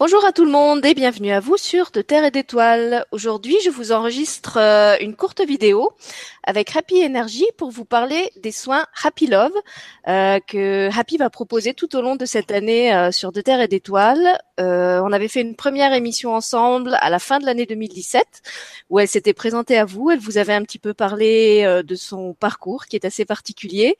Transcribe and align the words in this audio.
Bonjour 0.00 0.24
à 0.24 0.32
tout 0.32 0.46
le 0.46 0.50
monde 0.50 0.82
et 0.86 0.94
bienvenue 0.94 1.30
à 1.30 1.40
vous 1.40 1.58
sur 1.58 1.90
De 1.90 2.00
Terre 2.00 2.24
et 2.24 2.30
d'Étoiles. 2.30 3.04
Aujourd'hui, 3.12 3.58
je 3.62 3.68
vous 3.68 3.92
enregistre 3.92 4.56
euh, 4.56 4.96
une 4.98 5.14
courte 5.14 5.42
vidéo 5.46 5.90
avec 6.42 6.74
Happy 6.74 7.04
Energy 7.04 7.44
pour 7.58 7.70
vous 7.70 7.84
parler 7.84 8.30
des 8.42 8.50
soins 8.50 8.86
Happy 9.04 9.26
Love 9.26 9.52
euh, 10.08 10.40
que 10.46 10.88
Happy 10.98 11.18
va 11.18 11.28
proposer 11.28 11.74
tout 11.74 11.94
au 11.96 12.00
long 12.00 12.16
de 12.16 12.24
cette 12.24 12.50
année 12.50 12.94
euh, 12.94 13.12
sur 13.12 13.30
De 13.30 13.42
Terre 13.42 13.60
et 13.60 13.68
d'Étoiles. 13.68 14.38
on 14.56 15.12
avait 15.12 15.28
fait 15.28 15.42
une 15.42 15.54
première 15.54 15.92
émission 15.92 16.34
ensemble 16.34 16.96
à 17.02 17.10
la 17.10 17.18
fin 17.18 17.38
de 17.38 17.44
l'année 17.44 17.66
2017 17.66 18.24
où 18.88 19.00
elle 19.00 19.08
s'était 19.08 19.34
présentée 19.34 19.76
à 19.76 19.84
vous. 19.84 20.10
Elle 20.10 20.18
vous 20.18 20.38
avait 20.38 20.54
un 20.54 20.62
petit 20.62 20.78
peu 20.78 20.94
parlé 20.94 21.82
de 21.84 21.94
son 21.94 22.32
parcours 22.32 22.86
qui 22.86 22.96
est 22.96 23.04
assez 23.04 23.26
particulier 23.26 23.96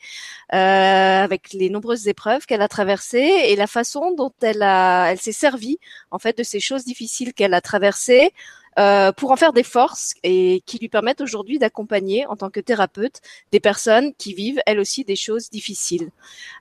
avec 0.49 1.53
les 1.53 1.69
nombreuses 1.69 2.09
épreuves 2.09 2.47
qu'elle 2.47 2.63
a 2.63 2.69
traversées 2.69 3.33
et 3.49 3.57
la 3.57 3.67
façon 3.67 4.13
dont 4.13 4.33
elle 4.41 4.63
a, 4.63 5.13
elle 5.13 5.21
s'est 5.21 5.33
servie 5.33 5.79
en 6.11 6.19
fait 6.19 6.37
de 6.37 6.43
ces 6.43 6.61
choses 6.61 6.85
difficiles 6.85 7.35
qu'elle 7.35 7.55
a 7.55 7.61
traversées 7.61 8.33
euh, 8.79 9.11
pour 9.11 9.33
en 9.33 9.37
faire 9.37 9.53
des 9.53 9.65
forces 9.65 10.15
et 10.23 10.63
qui 10.65 10.79
lui 10.79 10.89
permettent 10.89 11.21
aujourd'hui 11.21 11.59
d'accompagner 11.59 12.25
en 12.27 12.37
tant 12.37 12.51
que 12.51 12.61
thérapeute 12.61 13.21
des 13.51 13.59
personnes 13.59 14.15
qui 14.15 14.33
vivent 14.33 14.61
elles 14.65 14.79
aussi 14.79 15.05
des 15.05 15.17
choses 15.17 15.51
difficiles. 15.51 16.11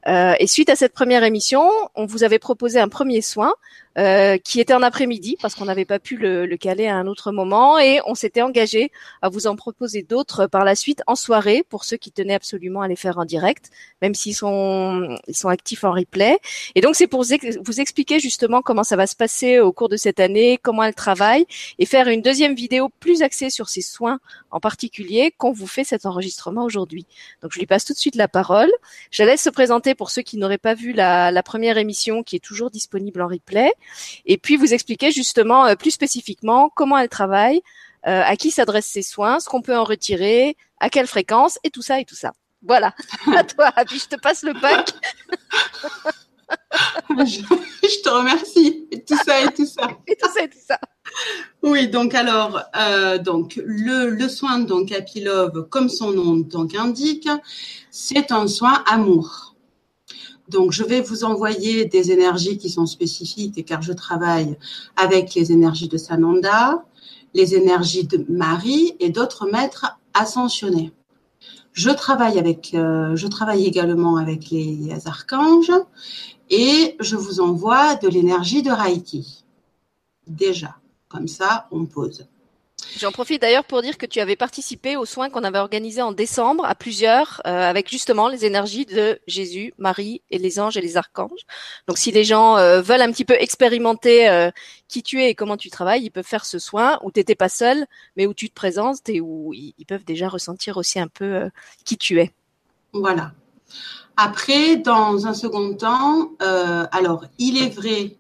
Euh, 0.08 0.34
et 0.40 0.48
suite 0.48 0.70
à 0.70 0.76
cette 0.76 0.94
première 0.94 1.24
émission, 1.24 1.70
on 1.94 2.08
vous 2.08 2.24
avait 2.24 2.40
proposé 2.40 2.80
un 2.80 2.90
premier 2.90 3.22
soin 3.22 3.54
euh, 3.98 4.38
qui 4.38 4.60
était 4.60 4.74
en 4.74 4.84
après-midi 4.84 5.36
parce 5.42 5.56
qu'on 5.56 5.66
n'avait 5.66 5.86
pas 5.86 6.00
pu 6.00 6.16
le, 6.16 6.46
le, 6.46 6.58
caler 6.58 6.88
à 6.88 6.96
un 6.96 7.08
autre 7.08 7.32
moment 7.32 7.80
et 7.80 8.00
on 8.06 8.14
s'était 8.14 8.42
engagé 8.42 8.92
à 9.22 9.30
vous 9.30 9.48
en 9.48 9.56
proposer 9.56 10.04
d'autres 10.04 10.46
par 10.46 10.64
la 10.64 10.76
suite 10.76 11.02
en 11.08 11.16
soirée 11.16 11.64
pour 11.68 11.84
ceux 11.84 11.98
qui 11.98 12.12
tenaient 12.12 12.36
absolument 12.36 12.82
à 12.82 12.88
les 12.88 12.96
faire 12.96 13.18
en 13.18 13.26
direct, 13.26 13.72
même 14.02 14.14
s'ils 14.14 14.36
sont 14.36 15.18
ils 15.28 15.36
sont 15.36 15.50
actifs 15.50 15.84
en 15.84 15.92
replay. 15.92 16.38
Et 16.76 16.82
donc 16.82 16.96
c'est 16.96 17.08
pour 17.08 17.24
vous 17.24 17.82
expliquer 17.82 18.20
justement 18.20 18.62
comment 18.62 18.84
ça 18.84 18.96
va 18.96 19.08
se 19.08 19.16
passer 19.16 19.60
au 19.60 19.74
cours 19.74 19.90
de 19.90 19.98
cette 19.98 20.20
année, 20.20 20.60
comment 20.62 20.84
elle 20.84 20.96
travaille 20.96 21.46
et 21.80 21.86
faire 21.86 22.08
une 22.08 22.22
deuxième 22.22 22.56
vidéo 22.56 22.90
plus 23.00 23.22
axée 23.24 23.50
sur 23.50 23.70
ces 23.70 23.82
soins 23.82 24.20
en 24.52 24.60
particulier 24.60 25.34
qu'on 25.38 25.52
vous 25.52 25.68
fait 25.68 25.84
cet 25.84 26.06
enregistrement 26.06 26.64
aujourd'hui. 26.64 27.06
Donc 27.42 27.52
je 27.54 27.60
lui 27.60 27.66
passe 27.66 27.86
tout 27.86 27.94
de 27.94 27.98
suite 27.98 28.16
la 28.16 28.28
parole. 28.28 28.72
Je 29.12 29.24
la 29.24 29.32
laisse 29.32 29.42
se 29.42 29.50
présenter 29.50 29.96
pour 29.96 30.10
ceux 30.10 30.22
qui 30.22 30.38
n'auraient 30.38 30.58
pas 30.58 30.74
vu 30.74 30.94
la, 30.94 31.32
la, 31.32 31.44
première 31.44 31.78
émission 31.78 32.24
qui 32.24 32.36
est 32.36 32.44
toujours 32.44 32.70
disponible 32.70 33.22
en 33.22 33.28
replay. 33.28 33.72
Et 34.26 34.38
puis 34.38 34.56
vous 34.56 34.74
expliquer 34.74 35.12
justement 35.12 35.66
euh, 35.66 35.76
plus 35.76 35.92
spécifiquement 35.92 36.70
comment 36.76 36.98
elle 36.98 37.10
travaille, 37.10 37.62
euh, 38.08 38.22
à 38.24 38.36
qui 38.36 38.52
s'adressent 38.52 38.88
ses 38.88 39.02
soins, 39.02 39.40
ce 39.40 39.50
qu'on 39.50 39.62
peut 39.62 39.78
en 39.78 39.84
retirer, 39.84 40.56
à 40.80 40.90
quelle 40.90 41.08
fréquence 41.08 41.60
et 41.64 41.70
tout 41.70 41.82
ça 41.82 42.00
et 42.00 42.06
tout 42.06 42.16
ça. 42.16 42.32
Voilà. 42.62 42.94
à 43.36 43.44
toi, 43.44 43.72
puis 43.88 44.00
je 44.00 44.08
te 44.08 44.16
passe 44.16 44.44
le 44.44 44.54
pack. 44.54 44.92
je, 47.10 48.02
te 48.02 48.10
remercie. 48.10 48.88
Et 48.92 49.04
tout 49.04 49.18
ça 49.26 49.42
et 49.42 49.54
tout 49.54 49.66
ça. 49.66 49.90
Et 50.08 50.16
tout 50.16 50.30
ça 50.34 50.44
et 50.44 50.50
tout 50.50 50.58
ça. 50.66 50.80
Oui, 51.64 51.88
donc 51.88 52.14
alors, 52.14 52.62
euh, 52.78 53.18
donc 53.18 53.60
le, 53.66 54.10
le, 54.10 54.30
soin 54.30 54.60
donc 54.60 54.92
Happy 54.92 55.22
Love, 55.22 55.68
comme 55.70 55.90
son 55.90 56.12
nom 56.12 56.36
donc 56.36 56.76
indique, 56.76 57.28
c'est 57.92 58.32
un 58.32 58.48
soin 58.48 58.84
amour. 58.88 59.49
Donc, 60.50 60.72
je 60.72 60.84
vais 60.84 61.02
vous 61.02 61.24
envoyer 61.24 61.86
des 61.86 62.12
énergies 62.12 62.58
qui 62.58 62.70
sont 62.70 62.86
spécifiques, 62.86 63.64
car 63.66 63.82
je 63.82 63.94
travaille 63.94 64.58
avec 64.96 65.36
les 65.36 65.52
énergies 65.52 65.88
de 65.88 65.98
Sananda, 65.98 66.84
les 67.34 67.56
énergies 67.56 68.06
de 68.06 68.26
Marie 68.30 68.96
et 69.00 69.10
d'autres 69.10 69.46
maîtres 69.46 69.98
ascensionnés. 70.14 70.92
Je 71.74 71.92
travaille 71.92 72.40
euh, 72.74 73.16
également 73.56 74.18
avec 74.18 74.50
les 74.50 74.90
archanges 75.06 75.72
et 76.50 76.96
je 77.00 77.16
vous 77.16 77.40
envoie 77.40 77.96
de 77.96 78.08
l'énergie 78.08 78.64
de 78.64 78.72
Reiki. 78.72 79.46
Déjà, 80.28 80.76
comme 81.08 81.28
ça, 81.28 81.68
on 81.72 81.86
pose. 81.86 82.28
J'en 82.98 83.12
profite 83.12 83.42
d'ailleurs 83.42 83.64
pour 83.64 83.82
dire 83.82 83.98
que 83.98 84.06
tu 84.06 84.20
avais 84.20 84.36
participé 84.36 84.96
aux 84.96 85.06
soins 85.06 85.30
qu'on 85.30 85.44
avait 85.44 85.60
organisés 85.60 86.02
en 86.02 86.12
décembre 86.12 86.66
à 86.66 86.76
plusieurs, 86.76 87.42
euh, 87.46 87.70
avec 87.70 87.90
justement 87.90 88.28
les 88.28 88.46
énergies 88.46 88.86
de 88.86 89.20
Jésus, 89.28 89.74
Marie 89.78 90.22
et 90.30 90.38
les 90.38 90.60
anges 90.60 90.78
et 90.78 90.82
les 90.82 90.98
archanges. 90.98 91.46
Donc 91.88 91.98
si 91.98 92.12
les 92.12 92.24
gens 92.24 92.58
euh, 92.58 92.82
veulent 92.82 93.02
un 93.02 93.12
petit 93.12 93.26
peu 93.26 93.36
expérimenter 93.36 94.30
euh, 94.30 94.52
qui 94.88 95.04
tu 95.04 95.22
es 95.22 95.30
et 95.30 95.36
comment 95.36 95.58
tu 95.58 95.70
travailles, 95.70 96.04
ils 96.04 96.10
peuvent 96.10 96.26
faire 96.26 96.46
ce 96.46 96.60
soin 96.60 97.00
où 97.04 97.12
tu 97.12 97.20
n'étais 97.20 97.36
pas 97.36 97.50
seul, 97.50 97.86
mais 98.16 98.26
où 98.26 98.34
tu 98.34 98.50
te 98.50 98.56
présentes 98.56 99.08
et 99.10 99.22
où 99.22 99.54
ils, 99.54 99.74
ils 99.78 99.86
peuvent 99.86 100.06
déjà 100.06 100.30
ressentir 100.30 100.78
aussi 100.78 101.00
un 101.00 101.08
peu 101.08 101.50
qui 101.86 101.98
tu 101.98 102.20
es. 102.20 102.32
Voilà. 102.94 103.32
Après, 104.18 104.78
dans 104.78 105.28
un 105.28 105.34
second 105.34 105.74
temps, 105.76 106.32
alors 106.40 107.26
il 107.38 107.62
est 107.62 107.70
vrai 107.70 108.19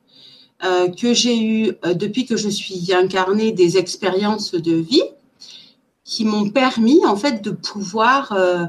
euh, 0.63 0.89
que 0.89 1.13
j'ai 1.13 1.41
eu 1.41 1.71
euh, 1.85 1.93
depuis 1.93 2.25
que 2.25 2.35
je 2.35 2.49
suis 2.49 2.93
incarnée 2.93 3.53
des 3.53 3.77
expériences 3.77 4.51
de 4.51 4.73
vie 4.73 5.03
qui 6.03 6.25
m'ont 6.25 6.49
permis 6.49 7.05
en 7.05 7.15
fait 7.15 7.41
de 7.41 7.51
pouvoir 7.51 8.33
euh, 8.33 8.65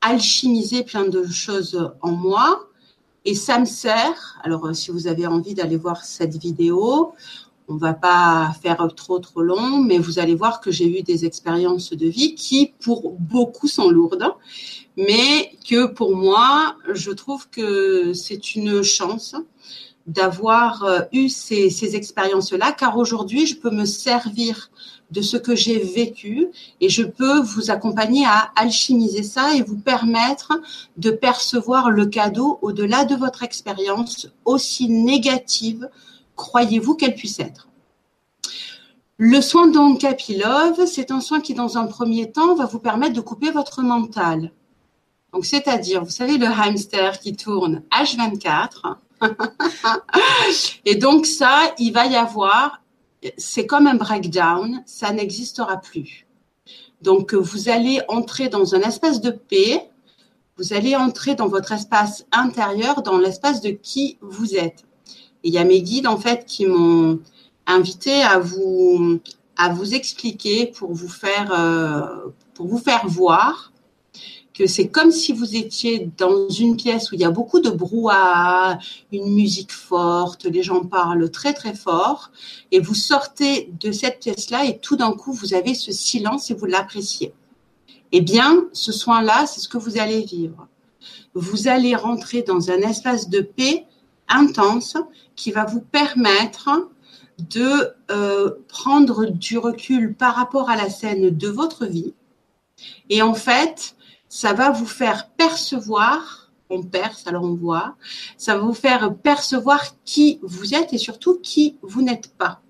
alchimiser 0.00 0.84
plein 0.84 1.06
de 1.06 1.26
choses 1.26 1.92
en 2.00 2.12
moi 2.12 2.68
et 3.26 3.34
ça 3.34 3.58
me 3.58 3.66
sert. 3.66 4.38
Alors 4.42 4.74
si 4.74 4.90
vous 4.90 5.06
avez 5.06 5.26
envie 5.26 5.52
d'aller 5.52 5.76
voir 5.76 6.02
cette 6.02 6.36
vidéo, 6.38 7.12
on 7.68 7.76
va 7.76 7.92
pas 7.92 8.54
faire 8.62 8.88
trop 8.96 9.18
trop 9.18 9.42
long, 9.42 9.82
mais 9.82 9.98
vous 9.98 10.18
allez 10.18 10.34
voir 10.34 10.62
que 10.62 10.70
j'ai 10.70 10.98
eu 10.98 11.02
des 11.02 11.26
expériences 11.26 11.92
de 11.92 12.06
vie 12.06 12.34
qui 12.34 12.72
pour 12.80 13.12
beaucoup 13.18 13.68
sont 13.68 13.90
lourdes, 13.90 14.32
mais 14.96 15.52
que 15.68 15.84
pour 15.86 16.16
moi, 16.16 16.76
je 16.90 17.10
trouve 17.10 17.50
que 17.50 18.14
c'est 18.14 18.54
une 18.54 18.82
chance 18.82 19.36
d'avoir 20.08 20.82
euh, 20.84 21.00
eu 21.12 21.28
ces, 21.28 21.70
ces 21.70 21.94
expériences-là, 21.94 22.72
car 22.72 22.96
aujourd'hui, 22.96 23.46
je 23.46 23.56
peux 23.56 23.70
me 23.70 23.84
servir 23.84 24.70
de 25.10 25.22
ce 25.22 25.36
que 25.36 25.54
j'ai 25.54 25.78
vécu 25.78 26.48
et 26.80 26.88
je 26.88 27.02
peux 27.02 27.40
vous 27.40 27.70
accompagner 27.70 28.24
à 28.26 28.50
alchimiser 28.56 29.22
ça 29.22 29.54
et 29.54 29.62
vous 29.62 29.78
permettre 29.78 30.60
de 30.96 31.10
percevoir 31.10 31.90
le 31.90 32.06
cadeau 32.06 32.58
au-delà 32.62 33.04
de 33.04 33.14
votre 33.14 33.42
expérience, 33.42 34.28
aussi 34.44 34.88
négative, 34.88 35.88
croyez-vous 36.36 36.94
qu'elle 36.94 37.14
puisse 37.14 37.38
être. 37.40 37.68
Le 39.18 39.40
soin 39.40 39.66
donc 39.66 40.02
Love, 40.02 40.86
c'est 40.86 41.10
un 41.10 41.20
soin 41.20 41.40
qui, 41.40 41.52
dans 41.52 41.76
un 41.76 41.86
premier 41.86 42.30
temps, 42.30 42.54
va 42.54 42.66
vous 42.66 42.78
permettre 42.78 43.14
de 43.14 43.20
couper 43.20 43.50
votre 43.50 43.82
mental. 43.82 44.52
Donc, 45.32 45.44
c'est-à-dire, 45.44 46.04
vous 46.04 46.10
savez, 46.10 46.38
le 46.38 46.46
hamster 46.46 47.18
qui 47.18 47.34
tourne 47.34 47.82
H24, 47.90 48.96
et 50.84 50.94
donc 50.96 51.26
ça, 51.26 51.74
il 51.78 51.92
va 51.92 52.06
y 52.06 52.16
avoir, 52.16 52.82
c'est 53.36 53.66
comme 53.66 53.86
un 53.86 53.94
breakdown, 53.94 54.82
ça 54.86 55.12
n'existera 55.12 55.76
plus. 55.78 56.26
Donc 57.02 57.34
vous 57.34 57.68
allez 57.68 58.00
entrer 58.08 58.48
dans 58.48 58.74
un 58.74 58.80
espace 58.80 59.20
de 59.20 59.30
paix, 59.30 59.88
vous 60.56 60.72
allez 60.72 60.96
entrer 60.96 61.34
dans 61.34 61.46
votre 61.46 61.72
espace 61.72 62.26
intérieur, 62.32 63.02
dans 63.02 63.18
l'espace 63.18 63.60
de 63.60 63.70
qui 63.70 64.18
vous 64.20 64.56
êtes. 64.56 64.84
Et 65.44 65.48
il 65.48 65.54
y 65.54 65.58
a 65.58 65.64
mes 65.64 65.82
guides 65.82 66.08
en 66.08 66.16
fait 66.16 66.44
qui 66.44 66.66
m'ont 66.66 67.20
invité 67.66 68.22
à 68.22 68.38
vous 68.38 69.20
à 69.56 69.68
vous 69.70 69.94
expliquer 69.94 70.66
pour 70.66 70.92
vous 70.92 71.08
faire 71.08 71.52
euh, 71.52 72.30
pour 72.54 72.66
vous 72.66 72.78
faire 72.78 73.06
voir 73.06 73.72
que 74.58 74.66
c'est 74.66 74.88
comme 74.88 75.12
si 75.12 75.32
vous 75.32 75.54
étiez 75.54 76.10
dans 76.18 76.48
une 76.48 76.76
pièce 76.76 77.12
où 77.12 77.14
il 77.14 77.20
y 77.20 77.24
a 77.24 77.30
beaucoup 77.30 77.60
de 77.60 77.70
brouhaha, 77.70 78.80
une 79.12 79.32
musique 79.32 79.70
forte, 79.70 80.46
les 80.46 80.64
gens 80.64 80.84
parlent 80.84 81.30
très 81.30 81.54
très 81.54 81.74
fort, 81.74 82.32
et 82.72 82.80
vous 82.80 82.94
sortez 82.94 83.70
de 83.80 83.92
cette 83.92 84.18
pièce-là 84.18 84.64
et 84.64 84.78
tout 84.78 84.96
d'un 84.96 85.12
coup 85.12 85.32
vous 85.32 85.54
avez 85.54 85.74
ce 85.74 85.92
silence 85.92 86.50
et 86.50 86.54
vous 86.54 86.66
l'appréciez. 86.66 87.32
Eh 88.10 88.20
bien, 88.20 88.64
ce 88.72 88.90
soin-là, 88.90 89.46
c'est 89.46 89.60
ce 89.60 89.68
que 89.68 89.78
vous 89.78 89.98
allez 89.98 90.22
vivre. 90.22 90.66
Vous 91.34 91.68
allez 91.68 91.94
rentrer 91.94 92.42
dans 92.42 92.70
un 92.70 92.78
espace 92.78 93.28
de 93.28 93.40
paix 93.40 93.86
intense 94.28 94.96
qui 95.36 95.52
va 95.52 95.66
vous 95.66 95.80
permettre 95.80 96.88
de 97.38 97.92
euh, 98.10 98.50
prendre 98.66 99.26
du 99.26 99.56
recul 99.56 100.14
par 100.14 100.34
rapport 100.34 100.68
à 100.68 100.74
la 100.74 100.90
scène 100.90 101.30
de 101.30 101.48
votre 101.48 101.86
vie. 101.86 102.12
Et 103.08 103.22
en 103.22 103.34
fait, 103.34 103.94
ça 104.28 104.52
va 104.52 104.70
vous 104.70 104.86
faire 104.86 105.28
percevoir, 105.30 106.50
on 106.70 106.82
perce, 106.82 107.26
alors 107.26 107.44
on 107.44 107.54
voit, 107.54 107.96
ça 108.36 108.56
va 108.56 108.62
vous 108.62 108.74
faire 108.74 109.14
percevoir 109.14 109.82
qui 110.04 110.38
vous 110.42 110.74
êtes 110.74 110.92
et 110.92 110.98
surtout 110.98 111.38
qui 111.40 111.76
vous 111.82 112.02
n'êtes 112.02 112.34
pas. 112.36 112.60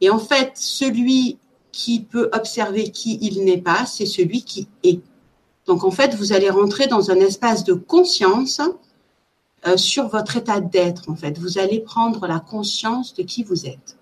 Et 0.00 0.10
en 0.10 0.18
fait, 0.18 0.52
celui 0.54 1.38
qui 1.72 2.00
peut 2.00 2.30
observer 2.32 2.90
qui 2.90 3.18
il 3.20 3.44
n'est 3.44 3.60
pas, 3.60 3.86
c'est 3.86 4.06
celui 4.06 4.42
qui 4.42 4.68
est. 4.84 5.00
Donc 5.66 5.82
en 5.82 5.90
fait, 5.90 6.14
vous 6.14 6.32
allez 6.32 6.50
rentrer 6.50 6.86
dans 6.86 7.10
un 7.10 7.16
espace 7.16 7.64
de 7.64 7.72
conscience 7.72 8.60
euh, 9.66 9.76
sur 9.76 10.08
votre 10.08 10.36
état 10.36 10.60
d'être. 10.60 11.10
En 11.10 11.16
fait, 11.16 11.38
vous 11.38 11.58
allez 11.58 11.80
prendre 11.80 12.26
la 12.26 12.38
conscience 12.38 13.14
de 13.14 13.22
qui 13.22 13.42
vous 13.42 13.66
êtes. 13.66 13.96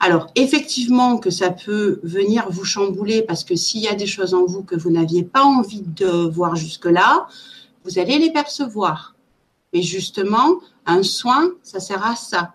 Alors, 0.00 0.26
effectivement 0.34 1.18
que 1.18 1.30
ça 1.30 1.50
peut 1.50 2.00
venir 2.02 2.50
vous 2.50 2.64
chambouler 2.64 3.22
parce 3.22 3.44
que 3.44 3.54
s'il 3.54 3.80
y 3.80 3.88
a 3.88 3.94
des 3.94 4.06
choses 4.06 4.34
en 4.34 4.44
vous 4.44 4.62
que 4.62 4.74
vous 4.74 4.90
n'aviez 4.90 5.22
pas 5.22 5.44
envie 5.44 5.82
de 5.82 6.06
voir 6.06 6.56
jusque-là, 6.56 7.26
vous 7.84 7.98
allez 7.98 8.18
les 8.18 8.32
percevoir. 8.32 9.14
Mais 9.72 9.82
justement, 9.82 10.60
un 10.86 11.02
soin, 11.02 11.50
ça 11.62 11.80
sert 11.80 12.04
à 12.04 12.16
ça. 12.16 12.54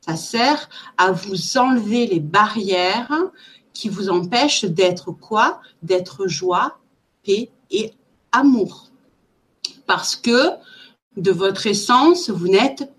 Ça 0.00 0.16
sert 0.16 0.68
à 0.98 1.12
vous 1.12 1.56
enlever 1.58 2.06
les 2.06 2.20
barrières 2.20 3.12
qui 3.72 3.88
vous 3.88 4.10
empêchent 4.10 4.64
d'être 4.64 5.12
quoi? 5.12 5.60
D'être 5.82 6.26
joie, 6.26 6.78
paix 7.24 7.50
et 7.70 7.92
amour. 8.32 8.90
Parce 9.86 10.16
que 10.16 10.50
de 11.16 11.30
votre 11.30 11.66
essence, 11.66 12.30
vous 12.30 12.48
n'êtes 12.48 12.90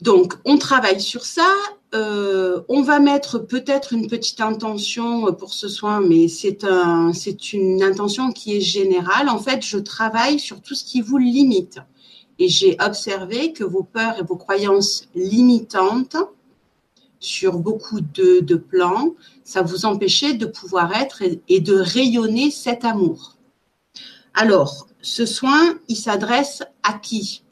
donc, 0.00 0.34
on 0.44 0.58
travaille 0.58 1.00
sur 1.00 1.24
ça. 1.24 1.52
Euh, 1.94 2.60
on 2.68 2.82
va 2.82 3.00
mettre 3.00 3.38
peut-être 3.38 3.92
une 3.92 4.06
petite 4.06 4.40
intention 4.40 5.32
pour 5.32 5.52
ce 5.52 5.68
soin, 5.68 6.00
mais 6.00 6.28
c'est 6.28 6.62
un, 6.64 7.12
c'est 7.12 7.52
une 7.52 7.82
intention 7.82 8.30
qui 8.30 8.56
est 8.56 8.60
générale. 8.60 9.28
En 9.28 9.38
fait, 9.38 9.62
je 9.62 9.78
travaille 9.78 10.38
sur 10.38 10.60
tout 10.60 10.74
ce 10.74 10.84
qui 10.84 11.00
vous 11.00 11.18
limite. 11.18 11.78
Et 12.38 12.48
j'ai 12.48 12.76
observé 12.80 13.52
que 13.52 13.64
vos 13.64 13.82
peurs 13.82 14.18
et 14.18 14.22
vos 14.22 14.36
croyances 14.36 15.08
limitantes 15.16 16.16
sur 17.18 17.58
beaucoup 17.58 18.00
de, 18.00 18.38
de 18.38 18.54
plans, 18.54 19.14
ça 19.42 19.62
vous 19.62 19.84
empêchait 19.84 20.34
de 20.34 20.46
pouvoir 20.46 20.94
être 20.94 21.22
et 21.48 21.60
de 21.60 21.74
rayonner 21.74 22.52
cet 22.52 22.84
amour. 22.84 23.36
Alors, 24.34 24.86
ce 25.02 25.26
soin, 25.26 25.74
il 25.88 25.96
s'adresse 25.96 26.62
à 26.84 26.92
qui? 26.92 27.42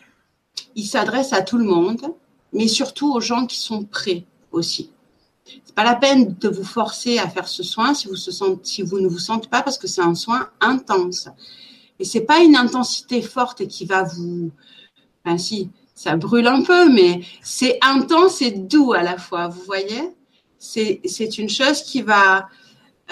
Il 0.76 0.86
s'adresse 0.86 1.32
à 1.32 1.42
tout 1.42 1.58
le 1.58 1.64
monde 1.64 2.14
mais 2.56 2.68
surtout 2.68 3.12
aux 3.12 3.20
gens 3.20 3.46
qui 3.46 3.58
sont 3.58 3.84
prêts 3.84 4.24
aussi. 4.50 4.90
C'est 5.44 5.74
pas 5.74 5.84
la 5.84 5.94
peine 5.94 6.34
de 6.40 6.48
vous 6.48 6.64
forcer 6.64 7.18
à 7.18 7.28
faire 7.28 7.46
ce 7.46 7.62
soin 7.62 7.92
si 7.94 8.08
vous, 8.08 8.98
ne 8.98 9.06
vous 9.06 9.18
sentez 9.18 9.48
pas 9.48 9.62
parce 9.62 9.76
que 9.78 9.86
c'est 9.86 10.00
un 10.00 10.14
soin 10.14 10.48
intense. 10.60 11.28
Et 11.98 12.04
c'est 12.04 12.22
pas 12.22 12.40
une 12.40 12.56
intensité 12.56 13.20
forte 13.20 13.68
qui 13.68 13.84
va 13.84 14.02
vous, 14.02 14.50
enfin 15.24 15.38
si, 15.38 15.70
ça 15.94 16.16
brûle 16.16 16.46
un 16.46 16.62
peu, 16.62 16.90
mais 16.90 17.20
c'est 17.42 17.78
intense 17.82 18.40
et 18.42 18.50
doux 18.50 18.92
à 18.94 19.02
la 19.02 19.18
fois. 19.18 19.48
Vous 19.48 19.62
voyez, 19.62 20.14
c'est 20.58 21.00
c'est 21.04 21.38
une 21.38 21.48
chose 21.48 21.82
qui 21.82 22.02
va 22.02 22.48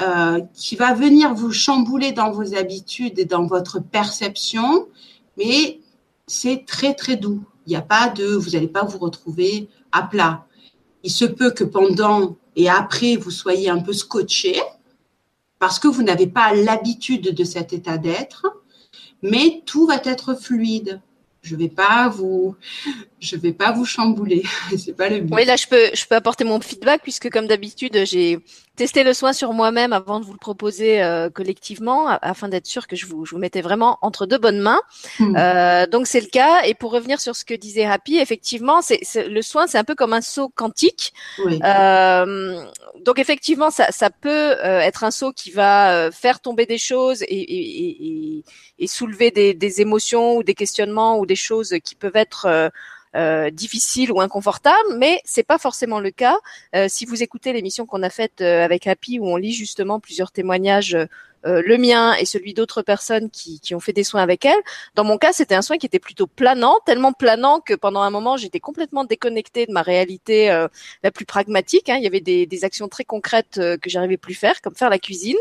euh, 0.03 0.41
qui 0.55 0.77
va 0.77 0.93
venir 0.93 1.35
vous 1.35 1.53
chambouler 1.53 2.13
dans 2.13 2.31
vos 2.31 2.55
habitudes 2.55 3.19
et 3.19 3.25
dans 3.25 3.47
votre 3.47 3.79
perception, 3.79 4.89
mais 5.37 5.81
c'est 6.27 6.65
très 6.67 6.95
très 6.95 7.17
doux. 7.17 7.45
Il 7.67 7.71
n'y 7.71 7.77
a 7.77 7.83
pas 7.83 8.09
de, 8.09 8.27
vous 8.27 8.51
n'allez 8.51 8.69
pas 8.69 8.85
vous 8.85 8.99
retrouver 8.99 9.69
à 9.93 10.03
plat. 10.03 10.47
Il 11.03 11.11
se 11.11 11.25
peut 11.25 11.51
que 11.51 11.65
pendant 11.65 12.37
et 12.57 12.69
après, 12.69 13.17
vous 13.17 13.31
soyez 13.31 13.69
un 13.69 13.81
peu 13.81 13.93
scotché 13.93 14.61
parce 15.59 15.79
que 15.79 15.89
vous 15.89 16.03
n'avez 16.03 16.27
pas 16.27 16.55
l'habitude 16.55 17.35
de 17.35 17.45
cet 17.45 17.73
état 17.73 17.99
d'être, 17.99 18.47
mais 19.23 19.63
tout 19.67 19.87
va 19.87 19.97
être 20.05 20.35
fluide. 20.35 21.01
Je 21.43 21.57
vais 21.57 21.69
pas 21.69 22.09
vous, 22.09 22.57
je 23.25 23.37
vais 23.37 23.53
pas 23.53 23.73
vous 23.73 23.85
chambouler. 23.85 24.43
C'est 24.77 24.97
pas 24.97 25.09
le 25.09 25.21
but. 25.21 25.35
Oui, 25.35 25.45
là, 25.45 25.57
je 25.57 25.67
peux, 25.67 25.91
je 25.95 26.05
peux 26.07 26.15
apporter 26.15 26.45
mon 26.45 26.61
feedback 26.61 27.03
puisque, 27.03 27.31
comme 27.31 27.47
d'habitude, 27.47 28.05
j'ai 28.05 28.39
testé 28.77 29.05
le 29.05 29.15
soin 29.15 29.33
sur 29.33 29.53
moi-même 29.53 29.93
avant 29.93 30.19
de 30.19 30.25
vous 30.25 30.33
le 30.33 30.39
proposer 30.39 31.03
euh, 31.03 31.31
collectivement, 31.31 32.09
afin 32.09 32.49
d'être 32.49 32.67
sûr 32.67 32.87
que 32.87 32.97
je 32.97 33.07
vous, 33.07 33.25
je 33.25 33.33
vous 33.33 33.39
mettais 33.39 33.61
vraiment 33.61 33.99
entre 34.03 34.27
deux 34.27 34.39
bonnes 34.39 34.61
mains. 34.61 34.81
Hmm. 35.21 35.37
Euh, 35.37 35.87
donc 35.87 36.07
c'est 36.07 36.21
le 36.21 36.27
cas. 36.27 36.63
Et 36.65 36.75
pour 36.75 36.91
revenir 36.93 37.21
sur 37.21 37.37
ce 37.37 37.45
que 37.45 37.55
disait 37.55 37.85
Happy, 37.85 38.19
effectivement, 38.19 38.83
c'est 38.83 39.01
le 39.29 39.43
soin, 39.43 39.67
c'est 39.67 39.79
un 39.79 39.85
peu 39.85 39.95
comme 39.95 40.13
un 40.13 40.21
saut 40.21 40.49
quantique. 40.49 41.13
Oui. 41.45 41.61
Euh, 41.65 42.65
donc 43.05 43.19
effectivement, 43.19 43.71
ça, 43.71 43.91
ça 43.91 44.11
peut 44.11 44.31
euh, 44.31 44.81
être 44.81 45.05
un 45.05 45.11
saut 45.11 45.33
qui 45.33 45.51
va 45.51 45.93
euh, 45.93 46.11
faire 46.11 46.41
tomber 46.41 46.67
des 46.67 46.79
choses 46.79 47.23
et, 47.23 47.27
et, 47.29 48.37
et, 48.39 48.45
et 48.79 48.87
soulever 48.87 49.31
des, 49.31 49.55
des, 49.55 49.81
émotions 49.81 50.37
ou 50.37 50.43
des 50.43 50.55
questionnements 50.55 51.19
ou 51.19 51.27
des 51.27 51.37
choses 51.37 51.75
qui 51.85 51.95
peuvent 51.95 52.17
être 52.17 52.71
euh, 53.17 53.51
difficile 53.51 54.11
ou 54.11 54.21
inconfortable, 54.21 54.97
mais 54.97 55.21
c'est 55.25 55.45
pas 55.45 55.59
forcément 55.59 56.01
le 56.01 56.11
cas. 56.11 56.37
Euh, 56.75 56.87
si 56.89 57.05
vous 57.05 57.23
écoutez 57.23 57.53
l'émission 57.53 57.87
qu'on 57.87 58.03
a 58.03 58.11
faite 58.11 58.41
euh, 58.41 58.65
avec 58.65 58.87
Happy 58.87 59.19
où 59.21 59.29
on 59.29 59.37
lit 59.37 59.53
justement 59.53 60.01
plusieurs 60.01 60.33
témoignages 60.33 60.97
le 61.45 61.77
mien 61.77 62.15
et 62.15 62.25
celui 62.25 62.55
d'autres 62.55 62.83
personnes 62.83 63.31
qui, 63.31 63.61
qui, 63.61 63.75
ont 63.75 63.81
fait 63.81 63.93
des 63.93 64.05
soins 64.05 64.23
avec 64.23 64.45
elle. 64.45 64.59
Dans 64.95 65.05
mon 65.05 65.19
cas, 65.19 65.33
c'était 65.33 65.55
un 65.55 65.63
soin 65.63 65.77
qui 65.77 65.87
était 65.87 65.99
plutôt 65.99 66.27
planant, 66.27 66.79
tellement 66.87 67.13
planant 67.13 67.61
que 67.61 67.75
pendant 67.75 68.01
un 68.01 68.11
moment, 68.11 68.37
j'étais 68.37 68.61
complètement 68.61 69.05
déconnectée 69.05 69.67
de 69.67 69.73
ma 69.73 69.83
réalité 69.83 70.49
la 71.03 71.11
plus 71.11 71.27
pragmatique. 71.27 71.89
Hein. 71.89 71.97
Il 71.97 72.05
y 72.05 72.07
avait 72.07 72.21
des, 72.21 72.47
des 72.47 72.65
actions 72.65 72.89
très 72.89 73.05
concrètes 73.05 73.55
que 73.57 73.91
j'arrivais 73.91 74.17
plus 74.17 74.35
faire, 74.35 74.61
comme 74.63 74.75
faire 74.75 74.91
la 74.91 74.99
cuisine. 74.99 75.37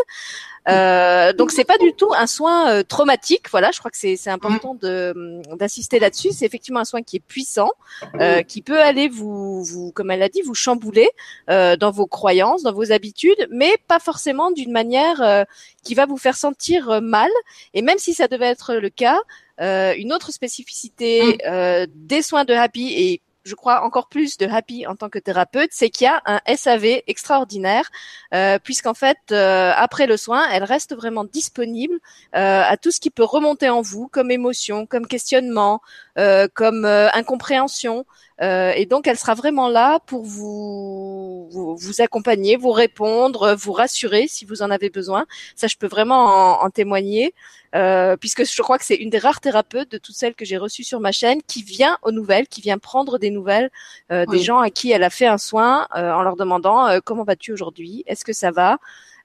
Euh, 0.69 1.33
donc 1.33 1.51
c'est 1.51 1.65
pas 1.65 1.77
du 1.77 1.94
tout 1.94 2.13
un 2.15 2.27
soin 2.27 2.69
euh, 2.69 2.83
traumatique. 2.83 3.50
Voilà, 3.51 3.71
je 3.71 3.79
crois 3.79 3.91
que 3.91 3.97
c'est 3.97 4.29
important 4.29 4.75
de 4.75 5.13
hum, 5.15 5.57
d'insister 5.57 6.00
là-dessus. 6.00 6.31
C'est 6.31 6.45
effectivement 6.45 6.79
un 6.79 6.85
soin 6.85 7.01
qui 7.01 7.17
est 7.17 7.25
puissant, 7.25 7.71
euh, 8.19 8.41
qui 8.44 8.61
peut 8.61 8.81
aller 8.81 9.09
vous, 9.09 9.63
vous, 9.63 9.91
comme 9.91 10.11
elle 10.11 10.19
l'a 10.19 10.29
dit, 10.29 10.41
vous 10.41 10.55
chambouler 10.55 11.09
euh, 11.50 11.75
dans 11.75 11.91
vos 11.91 12.07
croyances, 12.07 12.63
dans 12.63 12.73
vos 12.73 12.91
habitudes, 12.91 13.47
mais 13.51 13.75
pas 13.88 14.00
forcément 14.00 14.51
d'une 14.51 14.71
manière 14.71 15.21
euh, 15.21 15.44
qui 15.83 15.95
va 15.95 16.06
vous 16.06 16.18
faire 16.18 16.35
sentir 16.35 17.01
mal. 17.01 17.30
Et 17.74 17.81
même 17.81 17.97
si 17.97 18.13
ça 18.13 18.27
devait 18.27 18.47
être 18.47 18.75
le 18.75 18.89
cas, 18.89 19.19
une 19.59 20.13
autre 20.13 20.31
spécificité 20.31 21.38
mm. 21.45 21.85
des 21.94 22.21
soins 22.21 22.45
de 22.45 22.53
Happy 22.53 22.94
et 22.94 23.21
je 23.44 23.56
crois 23.56 23.83
encore 23.83 24.07
plus 24.07 24.38
de 24.38 24.47
Happy 24.47 24.88
en 24.88 24.95
tant 24.95 25.09
que 25.09 25.19
thérapeute, 25.19 25.69
c'est 25.71 25.89
qu'il 25.89 26.06
y 26.06 26.07
a 26.07 26.21
un 26.25 26.39
SAV 26.56 27.01
extraordinaire, 27.07 27.89
euh, 28.33 28.57
puisqu'en 28.63 28.94
fait, 28.94 29.18
euh, 29.31 29.71
après 29.75 30.07
le 30.07 30.18
soin, 30.18 30.47
elle 30.51 30.63
reste 30.63 30.95
vraiment 30.95 31.25
disponible 31.25 31.95
euh, 32.36 32.62
à 32.63 32.77
tout 32.77 32.91
ce 32.91 33.00
qui 33.00 33.09
peut 33.09 33.24
remonter 33.24 33.69
en 33.69 33.81
vous, 33.81 34.07
comme 34.07 34.31
émotion, 34.31 34.86
comme 34.86 35.07
questionnement, 35.07 35.81
euh, 36.12 36.12
comme 36.54 36.86
euh, 36.86 37.10
incompréhension. 37.13 38.06
et 38.42 38.86
donc, 38.89 39.07
elle 39.07 39.18
sera 39.18 39.33
vraiment 39.36 39.69
là 39.69 40.00
pour 40.06 40.24
vous, 40.24 41.48
vous, 41.51 41.75
vous 41.75 42.01
accompagner, 42.01 42.57
vous 42.57 42.71
répondre, 42.71 43.56
vous 43.56 43.71
rassurer 43.74 44.27
si 44.27 44.45
vous 44.45 44.62
en 44.62 44.69
avez 44.69 44.89
besoin. 44.89 45.25
Ça, 45.56 45.68
je 45.68 45.77
peux 45.77 45.88
vraiment 45.88 46.25
en, 46.25 46.65
en 46.65 46.69
témoigner. 46.69 47.33
Euh, 47.75 48.18
puisque 48.18 48.45
je 48.45 48.62
crois 48.62 48.77
que 48.77 48.86
c'est 48.86 48.95
une 48.95 49.10
des 49.10 49.18
rares 49.18 49.42
thérapeutes 49.42 49.92
de 49.92 49.98
toutes 49.98 50.15
celles 50.15 50.36
que 50.36 50.45
j'ai 50.45 50.57
reçues 50.57 50.83
sur 50.83 51.00
ma 51.00 51.12
chaîne 51.12 51.42
qui 51.42 51.63
vient 51.63 51.98
aux 52.04 52.12
nouvelles, 52.12 52.48
qui 52.48 52.62
vient 52.62 52.77
prendre 52.77 53.18
des 53.18 53.31
nouvelles 53.31 53.71
euh, 54.12 54.27
des 54.27 54.39
gens 54.39 54.60
à 54.60 54.69
qui 54.69 54.92
elle 54.92 55.04
a 55.04 55.10
fait 55.10 55.25
un 55.25 55.39
soin 55.39 55.88
euh, 55.95 56.12
en 56.12 56.21
leur 56.21 56.36
demandant 56.36 57.00
comment 57.04 57.24
vas-tu 57.24 57.51
aujourd'hui, 57.51 58.04
est-ce 58.06 58.24
que 58.25 58.33
ça 58.33 58.51
va? 58.51 58.77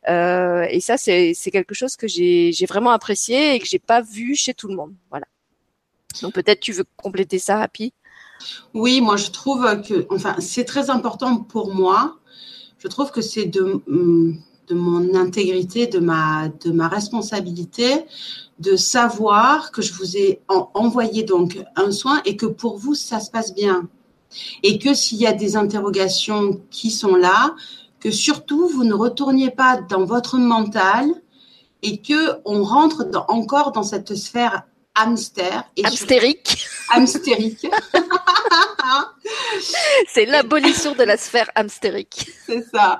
et 0.06 0.80
ça, 0.80 0.96
c'est 0.96 1.34
quelque 1.52 1.74
chose 1.74 1.96
que 1.96 2.06
j'ai 2.08 2.66
vraiment 2.66 2.92
apprécié 2.92 3.54
et 3.54 3.58
que 3.60 3.66
j'ai 3.66 3.78
pas 3.78 4.00
vu 4.00 4.34
chez 4.36 4.54
tout 4.54 4.68
le 4.68 4.74
monde. 4.74 4.94
Voilà. 5.10 5.26
Donc 6.22 6.34
peut-être 6.34 6.60
tu 6.60 6.72
veux 6.72 6.84
compléter 6.96 7.38
ça, 7.38 7.60
Happy? 7.60 7.92
Oui, 8.74 9.00
moi 9.00 9.16
je 9.16 9.30
trouve 9.30 9.82
que, 9.82 10.06
enfin, 10.10 10.36
c'est 10.38 10.64
très 10.64 10.90
important 10.90 11.38
pour 11.38 11.74
moi. 11.74 12.18
Je 12.78 12.88
trouve 12.88 13.10
que 13.10 13.20
c'est 13.20 13.46
de 13.46 13.82
hum, 13.88 14.38
de 14.68 14.74
mon 14.74 15.14
intégrité, 15.14 15.86
de 15.86 15.98
ma, 15.98 16.48
de 16.48 16.70
ma 16.70 16.88
responsabilité, 16.88 18.04
de 18.58 18.76
savoir 18.76 19.70
que 19.72 19.82
je 19.82 19.92
vous 19.94 20.16
ai 20.16 20.40
envoyé 20.74 21.22
donc 21.22 21.58
un 21.76 21.90
soin 21.90 22.20
et 22.24 22.36
que 22.36 22.46
pour 22.46 22.76
vous, 22.76 22.94
ça 22.94 23.20
se 23.20 23.30
passe 23.30 23.54
bien. 23.54 23.88
Et 24.62 24.78
que 24.78 24.92
s'il 24.94 25.18
y 25.18 25.26
a 25.26 25.32
des 25.32 25.56
interrogations 25.56 26.60
qui 26.70 26.90
sont 26.90 27.16
là, 27.16 27.54
que 28.00 28.10
surtout 28.10 28.68
vous 28.68 28.84
ne 28.84 28.94
retourniez 28.94 29.50
pas 29.50 29.80
dans 29.80 30.04
votre 30.04 30.38
mental 30.38 31.06
et 31.82 31.98
que 31.98 32.38
on 32.44 32.62
rentre 32.62 33.08
encore 33.28 33.72
dans 33.72 33.82
cette 33.82 34.14
sphère 34.14 34.64
hamster. 34.98 35.64
Et 35.76 35.86
hamstérique. 35.86 36.66
hamstérique. 36.90 37.66
C'est 40.08 40.26
l'abolition 40.26 40.94
de 40.94 41.04
la 41.04 41.16
sphère 41.16 41.50
hamstérique. 41.54 42.30
C'est 42.46 42.64
ça. 42.72 42.98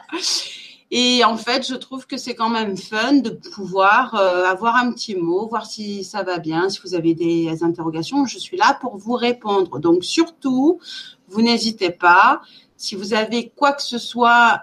Et 0.91 1.23
en 1.25 1.37
fait, 1.37 1.69
je 1.69 1.75
trouve 1.75 2.07
que 2.07 2.17
c'est 2.17 2.35
quand 2.35 2.49
même 2.49 2.77
fun 2.77 3.15
de 3.15 3.29
pouvoir 3.29 4.15
euh, 4.15 4.45
avoir 4.45 4.77
un 4.77 4.91
petit 4.91 5.15
mot, 5.15 5.47
voir 5.47 5.67
si 5.67 6.03
ça 6.03 6.23
va 6.23 6.39
bien, 6.39 6.71
si 6.71 6.81
vous 6.83 6.95
avez 6.95 7.15
des 7.15 7.63
interrogations. 7.63 8.25
Je 8.25 8.39
suis 8.39 8.57
là 8.57 8.79
pour 8.81 8.97
vous 8.97 9.13
répondre. 9.13 9.81
Donc 9.81 10.03
surtout, 10.03 10.81
vous 11.29 11.43
n'hésitez 11.43 11.91
pas. 11.91 12.41
Si 12.79 12.95
vous 12.95 13.13
avez 13.13 13.53
quoi 13.55 13.73
que 13.73 13.83
ce 13.83 13.99
soit, 13.99 14.63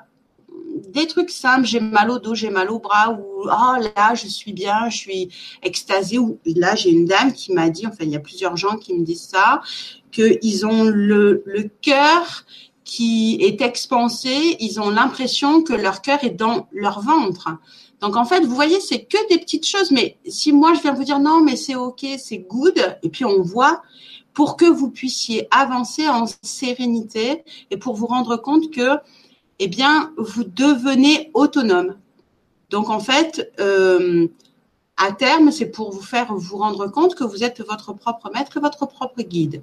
des 0.92 1.08
trucs 1.08 1.30
simples, 1.30 1.66
j'ai 1.66 1.80
mal 1.80 2.10
au 2.10 2.20
dos, 2.20 2.36
j'ai 2.36 2.50
mal 2.50 2.70
au 2.70 2.80
bras, 2.80 3.12
ou 3.12 3.44
oh 3.44 3.48
là, 3.48 4.16
je 4.16 4.28
suis 4.28 4.54
bien, 4.54 4.90
je 4.90 4.98
suis 4.98 5.30
extasiée, 5.62 6.20
ou 6.20 6.40
là, 6.46 6.76
j'ai 6.76 6.92
une 6.92 7.06
dame 7.06 7.34
qui 7.34 7.54
m'a 7.54 7.70
dit, 7.70 7.88
enfin, 7.88 8.04
il 8.04 8.10
y 8.10 8.16
a 8.16 8.20
plusieurs 8.20 8.58
gens 8.58 8.78
qui 8.78 8.94
me 8.94 9.04
disent 9.04 9.28
ça, 9.28 9.62
qu'ils 10.12 10.66
ont 10.66 10.86
le, 10.86 11.44
le 11.46 11.70
cœur 11.82 12.46
qui 12.84 13.38
est 13.42 13.62
expansé, 13.62 14.58
ils 14.60 14.80
ont 14.80 14.90
l'impression 14.90 15.64
que 15.64 15.74
leur 15.74 16.02
cœur 16.02 16.24
est 16.24 16.30
dans 16.30 16.68
leur 16.72 17.02
ventre. 17.02 17.50
Donc 18.00 18.16
en 18.16 18.26
fait, 18.26 18.42
vous 18.42 18.54
voyez, 18.54 18.80
c'est 18.80 19.06
que 19.06 19.18
des 19.30 19.40
petites 19.40 19.68
choses. 19.68 19.92
Mais 19.92 20.18
si 20.28 20.52
moi 20.52 20.74
je 20.76 20.82
viens 20.82 20.94
vous 20.94 21.04
dire 21.04 21.20
non, 21.20 21.42
mais 21.42 21.56
c'est 21.56 21.76
ok, 21.76 22.06
c'est 22.18 22.38
good, 22.38 22.98
et 23.02 23.10
puis 23.10 23.26
on 23.26 23.42
voit 23.42 23.82
pour 24.34 24.58
que 24.58 24.66
vous 24.66 24.92
puissiez 24.92 25.48
avancer 25.50 26.08
en 26.08 26.26
sérénité 26.44 27.44
et 27.72 27.78
pour 27.78 27.96
vous 27.96 28.06
rendre 28.06 28.36
compte 28.38 28.70
que, 28.72 28.98
eh 29.60 29.68
bien, 29.68 30.14
vous 30.18 30.44
devenez 30.44 31.32
autonome. 31.34 31.96
Donc 32.70 32.90
en 32.90 33.00
fait, 33.00 33.52
euh, 33.60 34.28
à 34.98 35.12
terme, 35.12 35.52
c'est 35.52 35.68
pour 35.68 35.92
vous 35.92 36.02
faire 36.02 36.34
vous 36.34 36.58
rendre 36.58 36.88
compte 36.88 37.16
que 37.16 37.24
vous 37.24 37.44
êtes 37.44 37.62
votre 37.62 37.94
propre 37.94 38.32
maître 38.34 38.58
et 38.58 38.60
votre 38.60 38.86
propre 38.86 39.22
guide. 39.22 39.62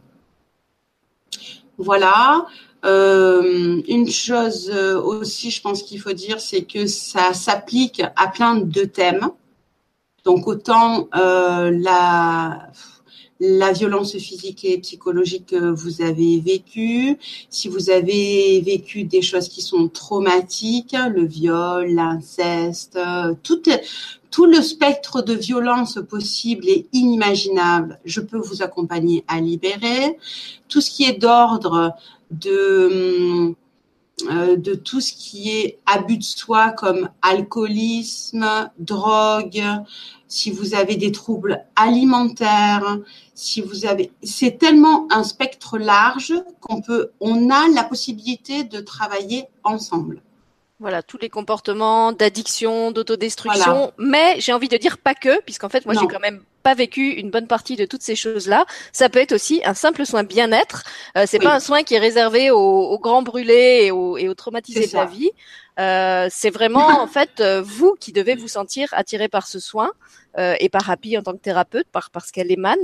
Voilà. 1.78 2.46
Euh, 2.84 3.80
une 3.86 4.10
chose 4.10 4.70
aussi, 4.70 5.50
je 5.50 5.60
pense 5.62 5.82
qu'il 5.82 6.00
faut 6.00 6.12
dire, 6.12 6.40
c'est 6.40 6.62
que 6.62 6.86
ça 6.86 7.32
s'applique 7.32 8.02
à 8.16 8.28
plein 8.28 8.56
de 8.56 8.84
thèmes. 8.84 9.30
Donc 10.24 10.46
autant 10.46 11.08
euh, 11.16 11.70
la 11.70 12.70
la 13.44 13.72
violence 13.72 14.16
physique 14.18 14.64
et 14.64 14.78
psychologique 14.78 15.46
que 15.46 15.72
vous 15.72 16.00
avez 16.00 16.38
vécue, 16.38 17.18
si 17.50 17.66
vous 17.66 17.90
avez 17.90 18.60
vécu 18.60 19.02
des 19.02 19.20
choses 19.20 19.48
qui 19.48 19.62
sont 19.62 19.88
traumatiques, 19.88 20.94
le 21.12 21.26
viol, 21.26 21.88
l'inceste, 21.88 23.00
tout, 23.42 23.62
tout 24.30 24.46
le 24.46 24.62
spectre 24.62 25.22
de 25.22 25.34
violence 25.34 25.98
possible 26.08 26.68
et 26.68 26.86
inimaginable, 26.92 27.98
je 28.04 28.20
peux 28.20 28.38
vous 28.38 28.62
accompagner 28.62 29.24
à 29.26 29.40
libérer. 29.40 30.16
Tout 30.68 30.80
ce 30.80 30.90
qui 30.90 31.04
est 31.04 31.18
d'ordre 31.18 31.90
de 32.30 33.54
euh, 34.30 34.56
de 34.56 34.74
tout 34.74 35.00
ce 35.00 35.12
qui 35.12 35.50
est 35.50 35.78
abus 35.86 36.18
de 36.18 36.22
soi 36.22 36.70
comme 36.70 37.08
alcoolisme, 37.22 38.70
drogue, 38.78 39.64
si 40.28 40.50
vous 40.50 40.74
avez 40.74 40.96
des 40.96 41.12
troubles 41.12 41.64
alimentaires, 41.76 42.98
si 43.34 43.60
vous 43.60 43.84
avez, 43.84 44.12
c'est 44.22 44.58
tellement 44.58 45.08
un 45.10 45.24
spectre 45.24 45.78
large 45.78 46.34
qu'on 46.60 46.80
peut, 46.80 47.10
on 47.20 47.50
a 47.50 47.68
la 47.68 47.84
possibilité 47.84 48.64
de 48.64 48.80
travailler 48.80 49.44
ensemble. 49.64 50.22
Voilà, 50.78 51.02
tous 51.02 51.18
les 51.18 51.28
comportements 51.28 52.12
d'addiction, 52.12 52.90
d'autodestruction, 52.90 53.92
mais 53.98 54.36
j'ai 54.38 54.52
envie 54.52 54.68
de 54.68 54.76
dire 54.76 54.98
pas 54.98 55.14
que, 55.14 55.40
puisqu'en 55.42 55.68
fait, 55.68 55.84
moi, 55.86 55.94
j'ai 55.94 56.06
quand 56.06 56.20
même 56.20 56.42
pas 56.62 56.74
vécu 56.74 57.10
une 57.10 57.30
bonne 57.30 57.46
partie 57.46 57.76
de 57.76 57.84
toutes 57.84 58.02
ces 58.02 58.16
choses-là. 58.16 58.64
Ça 58.92 59.08
peut 59.08 59.18
être 59.18 59.32
aussi 59.32 59.60
un 59.64 59.74
simple 59.74 60.06
soin 60.06 60.24
bien-être. 60.24 60.84
Euh, 61.16 61.24
c'est 61.26 61.38
pas 61.38 61.54
un 61.54 61.60
soin 61.60 61.82
qui 61.82 61.94
est 61.94 61.98
réservé 61.98 62.50
aux, 62.50 62.58
aux 62.58 62.98
grands 62.98 63.22
brûlés 63.22 63.80
et 63.84 63.90
aux, 63.90 64.16
et 64.16 64.28
aux 64.28 64.34
traumatisés 64.34 64.86
de 64.86 64.94
la 64.94 65.04
vie. 65.06 65.30
Euh, 65.78 66.28
c'est 66.30 66.50
vraiment 66.50 67.02
en 67.02 67.06
fait 67.08 67.40
euh, 67.40 67.62
vous 67.62 67.96
qui 67.98 68.12
devez 68.12 68.34
vous 68.34 68.48
sentir 68.48 68.88
attiré 68.92 69.28
par 69.28 69.46
ce 69.46 69.58
soin 69.58 69.90
euh, 70.38 70.54
et 70.60 70.70
par 70.70 70.88
Happy 70.88 71.18
en 71.18 71.22
tant 71.22 71.32
que 71.32 71.38
thérapeute, 71.38 71.86
par 71.92 72.10
parce 72.10 72.30
qu'elle 72.30 72.50
émane, 72.50 72.78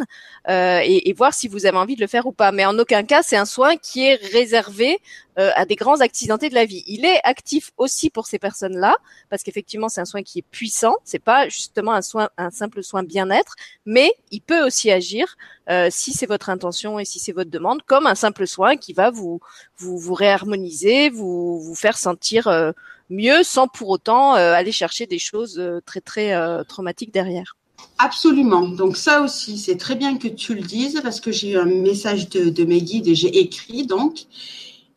euh, 0.51 0.81
et, 0.85 1.09
et, 1.09 1.13
voir 1.15 1.33
si 1.33 1.49
vous 1.49 1.65
avez 1.65 1.79
envie 1.79 1.97
de 1.97 2.01
le 2.03 2.07
faire 2.07 2.27
ou 2.27 2.33
pas. 2.33 2.53
Mais 2.53 2.67
en 2.67 2.79
aucun 2.79 3.05
cas, 3.05 3.23
c'est 3.23 3.39
un 3.39 3.47
soin 3.47 3.77
qui 3.77 4.05
est 4.05 4.17
réservé 4.33 4.99
euh, 5.39 5.51
à 5.55 5.65
des 5.65 5.75
grands 5.75 6.01
accidentés 6.01 6.51
de 6.51 6.55
la 6.55 6.67
vie. 6.67 6.85
Il 6.87 7.07
est 7.07 7.21
actif 7.25 7.71
aussi 7.79 8.11
pour 8.11 8.27
ces 8.27 8.39
personnes-là, 8.39 8.97
parce 9.31 9.43
qu'effectivement, 9.43 9.89
c'est 9.89 10.03
un 10.03 10.05
soin 10.05 10.23
qui 10.23 10.41
est 10.41 10.47
puissant. 10.51 10.97
C'est 11.05 11.23
pas 11.23 11.49
justement 11.49 11.93
un 11.95 12.03
soin, 12.03 12.29
un 12.37 12.51
simple 12.51 12.83
soin 12.83 13.03
bien-être, 13.03 13.55
mais 13.87 14.13
il 14.31 14.43
peut 14.43 14.63
aussi 14.67 14.91
agir 14.91 15.37
euh, 15.71 15.89
si 15.91 16.13
c'est 16.13 16.27
votre 16.27 16.49
intention 16.49 16.99
et 16.99 17.05
si 17.05 17.19
c'est 17.19 17.33
votre 17.33 17.51
demande, 17.51 17.83
comme 17.83 18.07
un 18.07 18.15
simple 18.15 18.47
soin 18.47 18.77
qui 18.77 18.93
va 18.93 19.11
vous 19.11 19.41
vous, 19.77 19.99
vous 19.99 20.15
réharmoniser, 20.15 21.11
vous 21.11 21.61
vous 21.61 21.75
faire 21.75 21.99
sentir 21.99 22.49
euh, 22.49 22.73
mieux 23.11 23.43
sans 23.43 23.69
pour 23.69 23.89
autant 23.91 24.35
euh, 24.35 24.55
aller 24.55 24.73
chercher 24.73 25.07
des 25.07 25.19
choses 25.19 25.59
euh, 25.59 25.81
très 25.85 26.01
très 26.01 26.35
traumatiques 26.65 27.13
derrière. 27.13 27.57
Absolument. 27.99 28.69
Donc 28.69 28.97
ça 28.97 29.23
aussi, 29.23 29.59
c'est 29.59 29.77
très 29.77 29.95
bien 29.95 30.17
que 30.19 30.29
tu 30.29 30.55
le 30.55 30.63
dises 30.63 31.01
parce 31.03 31.21
que 31.21 31.31
j'ai 31.31 31.53
eu 31.53 31.59
un 31.59 31.65
message 31.65 32.29
de, 32.29 32.49
de 32.49 32.65
mes 32.65 32.81
guides 32.81 33.09
et 33.09 33.15
j'ai 33.15 33.39
écrit 33.39 33.87
donc. 33.87 34.27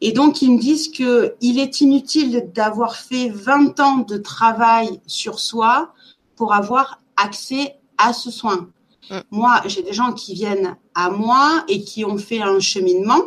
Et 0.02 0.14
donc 0.14 0.42
ils 0.42 0.52
me 0.52 0.60
disent 0.60 0.90
que 0.92 1.36
il 1.42 1.60
est 1.60 1.82
inutile 1.82 2.50
d'avoir 2.54 2.96
fait 2.96 3.30
20 3.30 3.80
ans 3.80 3.98
de 3.98 4.18
travail 4.18 5.00
sur 5.06 5.40
soi 5.40 5.94
pour 6.36 6.54
avoir 6.54 7.00
accès 7.18 7.76
à 7.98 8.14
ce 8.14 8.32
soin. 8.32 8.70
Mm. 9.12 9.20
Moi, 9.30 9.62
j'ai 9.68 9.84
des 9.84 9.94
gens 9.94 10.14
qui 10.14 10.34
viennent 10.34 10.76
à 10.96 11.12
moi 11.12 11.64
et 11.68 11.84
qui 11.84 12.04
ont 12.06 12.18
fait 12.18 12.42
un 12.42 12.60
cheminement 12.60 13.22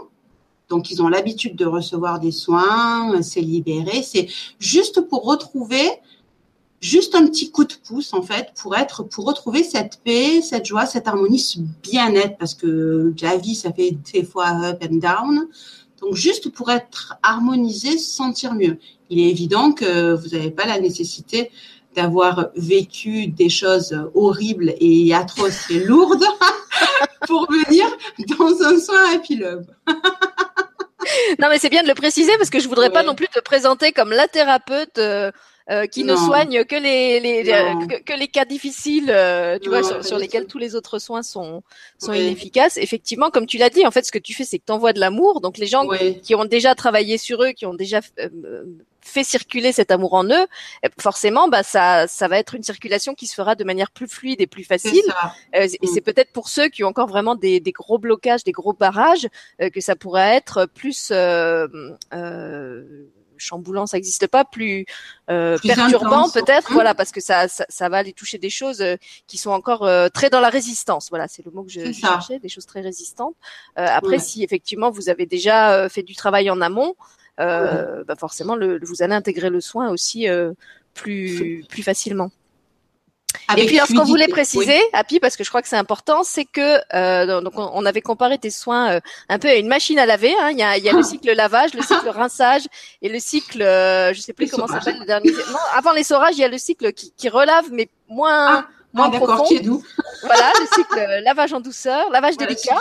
donc, 0.71 0.91
ils 0.91 1.03
ont 1.03 1.09
l'habitude 1.09 1.57
de 1.57 1.67
recevoir 1.67 2.21
des 2.21 2.33
soins, 2.33 3.21
c'est 3.23 3.41
libéré. 3.41 4.03
C'est 4.03 4.29
juste 4.59 5.03
pour 5.03 5.25
retrouver 5.25 5.89
juste 6.81 7.15
un 7.15 7.27
petit 7.27 7.51
coup 7.51 7.65
de 7.65 7.73
pouce 7.87 8.13
en 8.13 8.21
fait 8.21 8.49
pour 8.61 8.77
être 8.77 9.05
pour 9.05 9.25
retrouver 9.25 9.63
cette 9.65 10.01
paix, 10.05 10.43
cette 10.43 10.67
joie, 10.67 10.85
cette 10.85 11.09
harmonie, 11.09 11.39
ce 11.39 11.59
bien-être 11.83 12.37
parce 12.37 12.53
que 12.53 13.15
la 13.23 13.39
vie 13.39 13.55
ça 13.55 13.73
fait 13.73 13.97
des 14.13 14.23
fois 14.23 14.51
up 14.65 14.85
and 14.85 14.97
down. 14.97 15.49
Donc 16.01 16.15
juste 16.15 16.51
pour 16.51 16.71
être 16.71 17.15
harmonisé, 17.23 17.97
se 17.97 18.11
sentir 18.11 18.55
mieux. 18.55 18.79
Il 19.09 19.19
est 19.19 19.31
évident 19.31 19.73
que 19.73 20.15
vous 20.15 20.29
n'avez 20.31 20.51
pas 20.51 20.67
la 20.67 20.79
nécessité 20.79 21.51
d'avoir 21.95 22.49
vécu 22.57 23.27
des 23.29 23.49
choses 23.49 23.97
horribles 24.15 24.75
et 24.81 25.15
atroces 25.15 25.71
et 25.71 25.81
lourdes 25.81 26.25
pour 27.27 27.47
venir 27.51 27.87
dans 28.39 28.63
un 28.63 28.79
soin 28.81 29.15
Happy 29.15 29.37
Love. 29.37 29.67
non, 31.39 31.49
mais 31.49 31.59
c'est 31.59 31.71
bien 31.71 31.83
de 31.83 31.89
le 31.89 31.95
préciser 31.95 32.33
parce 32.39 32.51
que 32.51 32.61
je 32.61 32.69
voudrais 32.69 32.91
pas 32.91 33.03
non 33.03 33.15
plus 33.15 33.29
te 33.29 33.41
présenter 33.41 33.93
comme 33.93 34.11
la 34.11 34.29
thérapeute 34.29 34.99
euh, 34.99 35.31
euh, 35.71 35.87
qui 35.87 36.05
ne 36.05 36.17
soigne 36.17 36.65
que 36.65 36.77
les, 36.77 37.21
les 37.21 37.51
euh, 37.51 37.99
que, 38.05 38.13
les 38.19 38.29
cas 38.29 38.45
difficiles, 38.45 39.15
tu 39.63 39.69
vois, 39.69 40.03
sur, 40.03 40.19
lesquels 40.19 40.47
tous 40.47 40.59
les 40.59 40.75
autres 40.75 40.99
soins 40.99 41.23
sont 41.23 41.63
sont 41.99 42.13
inefficaces. 42.13 42.77
Effectivement, 42.77 43.31
comme 43.31 43.47
tu 43.47 43.59
l'as 43.59 43.71
dit, 43.71 43.87
en 43.87 43.91
fait, 43.91 44.05
ce 44.05 44.13
que 44.13 44.19
tu 44.19 44.35
fais, 44.35 44.45
c'est 44.45 44.59
que 44.59 44.65
tu 44.67 44.73
envoies 44.73 44.93
de 44.93 45.01
l'amour. 45.01 45.41
Donc 45.41 45.59
les 45.59 45.67
gens 45.67 45.87
qui 46.23 46.35
ont 46.35 46.45
déjà 46.45 46.75
travaillé 46.75 47.19
sur 47.19 47.43
eux, 47.43 47.51
qui 47.51 47.67
ont 47.67 47.75
déjà 47.75 48.01
fait 49.05 49.23
circuler 49.23 49.73
cet 49.73 49.91
amour 49.91 50.15
en 50.15 50.25
eux, 50.25 50.47
eh, 50.83 50.89
forcément, 50.99 51.49
bah 51.49 51.63
ça, 51.63 52.07
ça 52.09 52.27
va 52.27 52.39
être 52.39 52.55
une 52.55 52.63
circulation 52.63 53.15
qui 53.15 53.27
se 53.27 53.35
fera 53.35 53.55
de 53.55 53.63
manière 53.63 53.91
plus 53.91 54.09
fluide 54.09 54.41
et 54.41 54.47
plus 54.47 54.65
facile. 54.65 55.05
Euh, 55.55 55.69
et 55.81 55.87
c'est 55.87 56.01
mm. 56.01 56.05
peut-être 56.05 56.33
pour 56.33 56.49
ceux 56.49 56.69
qui 56.69 56.83
ont 56.83 56.89
encore 56.89 57.07
vraiment 57.07 57.35
des, 57.35 57.61
des 57.61 57.73
gros 57.73 57.99
blocages, 57.99 58.45
des 58.45 58.53
gros 58.53 58.73
barrages, 58.73 59.29
euh, 59.61 59.69
que 59.69 59.81
ça 59.81 59.95
pourrait 59.95 60.35
être 60.37 60.67
plus 60.67 61.11
euh, 61.13 61.69
euh 62.13 62.83
chamboulant, 63.45 63.87
ça 63.87 63.97
n'existe 63.97 64.27
pas, 64.27 64.45
plus, 64.45 64.87
euh, 65.31 65.59
perturbant 65.63 66.29
peut-être, 66.31 66.71
mm. 66.71 66.75
voilà, 66.75 66.95
parce 66.95 67.13
que 67.13 67.21
ça, 67.21 67.49
ça, 67.49 67.65
ça, 67.69 67.89
va 67.89 67.99
aller 67.99 68.13
toucher 68.13 68.39
des 68.39 68.51
choses 68.51 68.85
qui 69.27 69.39
sont 69.39 69.51
encore 69.51 69.89
très 70.13 70.31
dans 70.31 70.41
la 70.41 70.49
résistance. 70.49 71.09
Voilà, 71.11 71.29
c'est 71.29 71.45
le 71.45 71.51
mot 71.51 71.63
que 71.63 71.71
je, 71.71 71.93
cherchais, 71.93 72.39
des 72.39 72.49
choses 72.49 72.67
très 72.67 72.81
résistantes. 72.81 73.35
après, 73.77 74.19
si 74.19 74.43
effectivement 74.43 74.91
vous 74.91 75.09
avez 75.09 75.27
déjà 75.27 75.89
fait 75.89 76.03
du 76.03 76.15
travail 76.15 76.51
en 76.51 76.61
amont, 76.61 76.95
euh, 77.41 78.05
bah 78.05 78.15
forcément, 78.17 78.55
le, 78.55 78.79
vous 78.83 79.03
allez 79.03 79.15
intégrer 79.15 79.51
le 79.51 79.61
soin 79.61 79.91
aussi 79.91 80.29
euh, 80.29 80.53
plus 80.95 81.65
plus 81.69 81.83
facilement. 81.83 82.31
Et 83.57 83.67
puis, 83.67 83.79
ce 83.79 83.95
qu'on 83.95 84.05
voulait 84.05 84.29
préciser, 84.29 84.81
Happy, 84.93 85.21
parce 85.21 85.37
que 85.37 85.45
je 85.45 85.49
crois 85.49 85.63
que 85.63 85.69
c'est 85.69 85.77
important, 85.77 86.23
c'est 86.23 86.45
que 86.45 86.79
euh, 86.95 87.41
donc 87.41 87.55
on, 87.57 87.85
avait 87.85 88.01
comparé 88.01 88.39
tes 88.39 88.51
soins 88.51 88.95
euh, 88.95 89.01
un 89.29 89.39
peu 89.39 89.49
à 89.49 89.55
une 89.57 89.69
machine 89.69 89.99
à 89.99 90.07
laver. 90.07 90.35
Hein. 90.41 90.51
Il 90.53 90.59
y 90.59 90.63
a, 90.63 90.77
il 90.79 90.85
y 90.85 90.89
a 90.89 90.93
le 90.93 91.01
ah. 91.01 91.03
cycle 91.03 91.33
lavage, 91.33 91.75
le 91.75 91.83
cycle 91.83 92.09
rinçage 92.15 92.63
et 93.03 93.09
le 93.09 93.19
cycle, 93.19 93.63
euh, 93.63 94.13
je 94.15 94.21
sais 94.21 94.33
plus 94.33 94.51
comment 94.51 94.67
ça 94.67 94.81
s'appelle 94.81 94.99
le 95.01 95.07
dernier. 95.07 95.31
Non, 95.31 95.59
avant 95.75 95.93
l'essorage, 95.93 96.35
il 96.37 96.41
y 96.41 96.45
a 96.45 96.49
le 96.49 96.59
cycle 96.59 96.93
qui, 96.93 97.13
qui 97.17 97.29
relave, 97.29 97.67
mais 97.71 97.89
moins. 98.09 98.61
Ah 98.61 98.69
moins 98.95 99.11
ah, 99.13 99.19
profond. 99.19 99.45
Qui 99.45 99.57
est 99.57 99.61
doux. 99.61 99.83
voilà, 100.23 100.53
le 100.61 100.67
cycle 100.75 100.99
euh, 100.99 101.21
lavage 101.21 101.53
en 101.53 101.61
douceur, 101.61 102.11
lavage 102.11 102.37
délicat. 102.37 102.79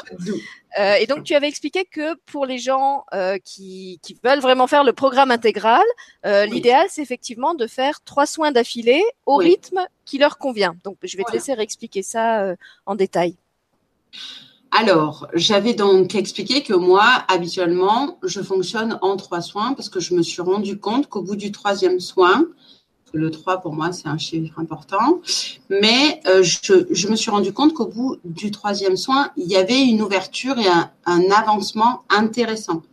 Euh, 0.79 0.96
et 0.96 1.05
donc 1.05 1.24
tu 1.24 1.36
avais 1.36 1.48
expliqué 1.48 1.86
que 1.86 2.15
pour 2.25 2.46
les 2.46 2.58
gens 2.58 3.05
euh, 3.13 3.38
qui, 3.43 4.00
qui, 4.01 4.17
veulent 4.24 4.39
vraiment 4.39 4.65
faire 4.65 4.84
le 4.84 4.93
programme 4.93 5.29
intégral, 5.29 5.84
euh, 6.25 6.46
l'idéal 6.46 6.88
c'est 6.89 7.01
effectivement 7.01 7.53
de 7.53 7.67
faire 7.67 8.01
trois 8.03 8.25
soins 8.25 8.51
d'affilée 8.51 9.03
au 9.25 9.36
rythme 9.36 9.86
qui 10.05 10.17
leur 10.17 10.38
convient. 10.38 10.75
Donc 10.84 10.98
je 11.03 11.15
vais 11.15 11.24
te 11.24 11.32
laisser 11.32 11.53
réexpliquer 11.53 12.01
ça 12.01 12.55
en 12.86 12.96
détail. 12.96 13.36
Alors, 14.72 15.27
j'avais 15.36 15.75
donc 15.75 16.15
expliqué 16.15 16.63
que 16.63 16.74
moi, 16.74 17.05
habituellement, 17.27 18.17
je 18.24 18.41
fonctionne 18.41 18.98
en 19.03 19.17
trois 19.17 19.41
soins 19.41 19.74
parce 19.74 19.88
que 19.88 20.00
je 20.00 20.15
me 20.15 20.24
suis 20.24 20.41
rendu 20.41 20.79
compte 20.79 21.08
qu'au 21.10 21.22
bout 21.22 21.36
du 21.36 21.51
troisième 21.51 22.00
soin, 22.00 22.48
le 23.13 23.32
3 23.32 23.62
pour 23.62 23.74
moi 23.74 23.91
c'est 23.91 24.08
un 24.08 24.17
chiffre 24.17 24.60
important. 24.60 25.22
Mais 25.70 26.22
euh, 26.27 26.43
je, 26.43 27.08
me 27.08 27.15
suis 27.15 27.32
rendu 27.32 27.53
compte 27.53 27.74
qu'au 27.74 27.88
bout 27.88 28.17
du 28.25 28.51
troisième 28.51 28.98
soin, 28.98 29.32
il 29.38 29.48
y 29.48 29.55
avait 29.55 29.82
une 29.82 30.01
ouverture 30.01 30.58
et 30.60 30.67
un 31.05 31.32
avancement 31.32 32.03
intéressant. 32.10 32.84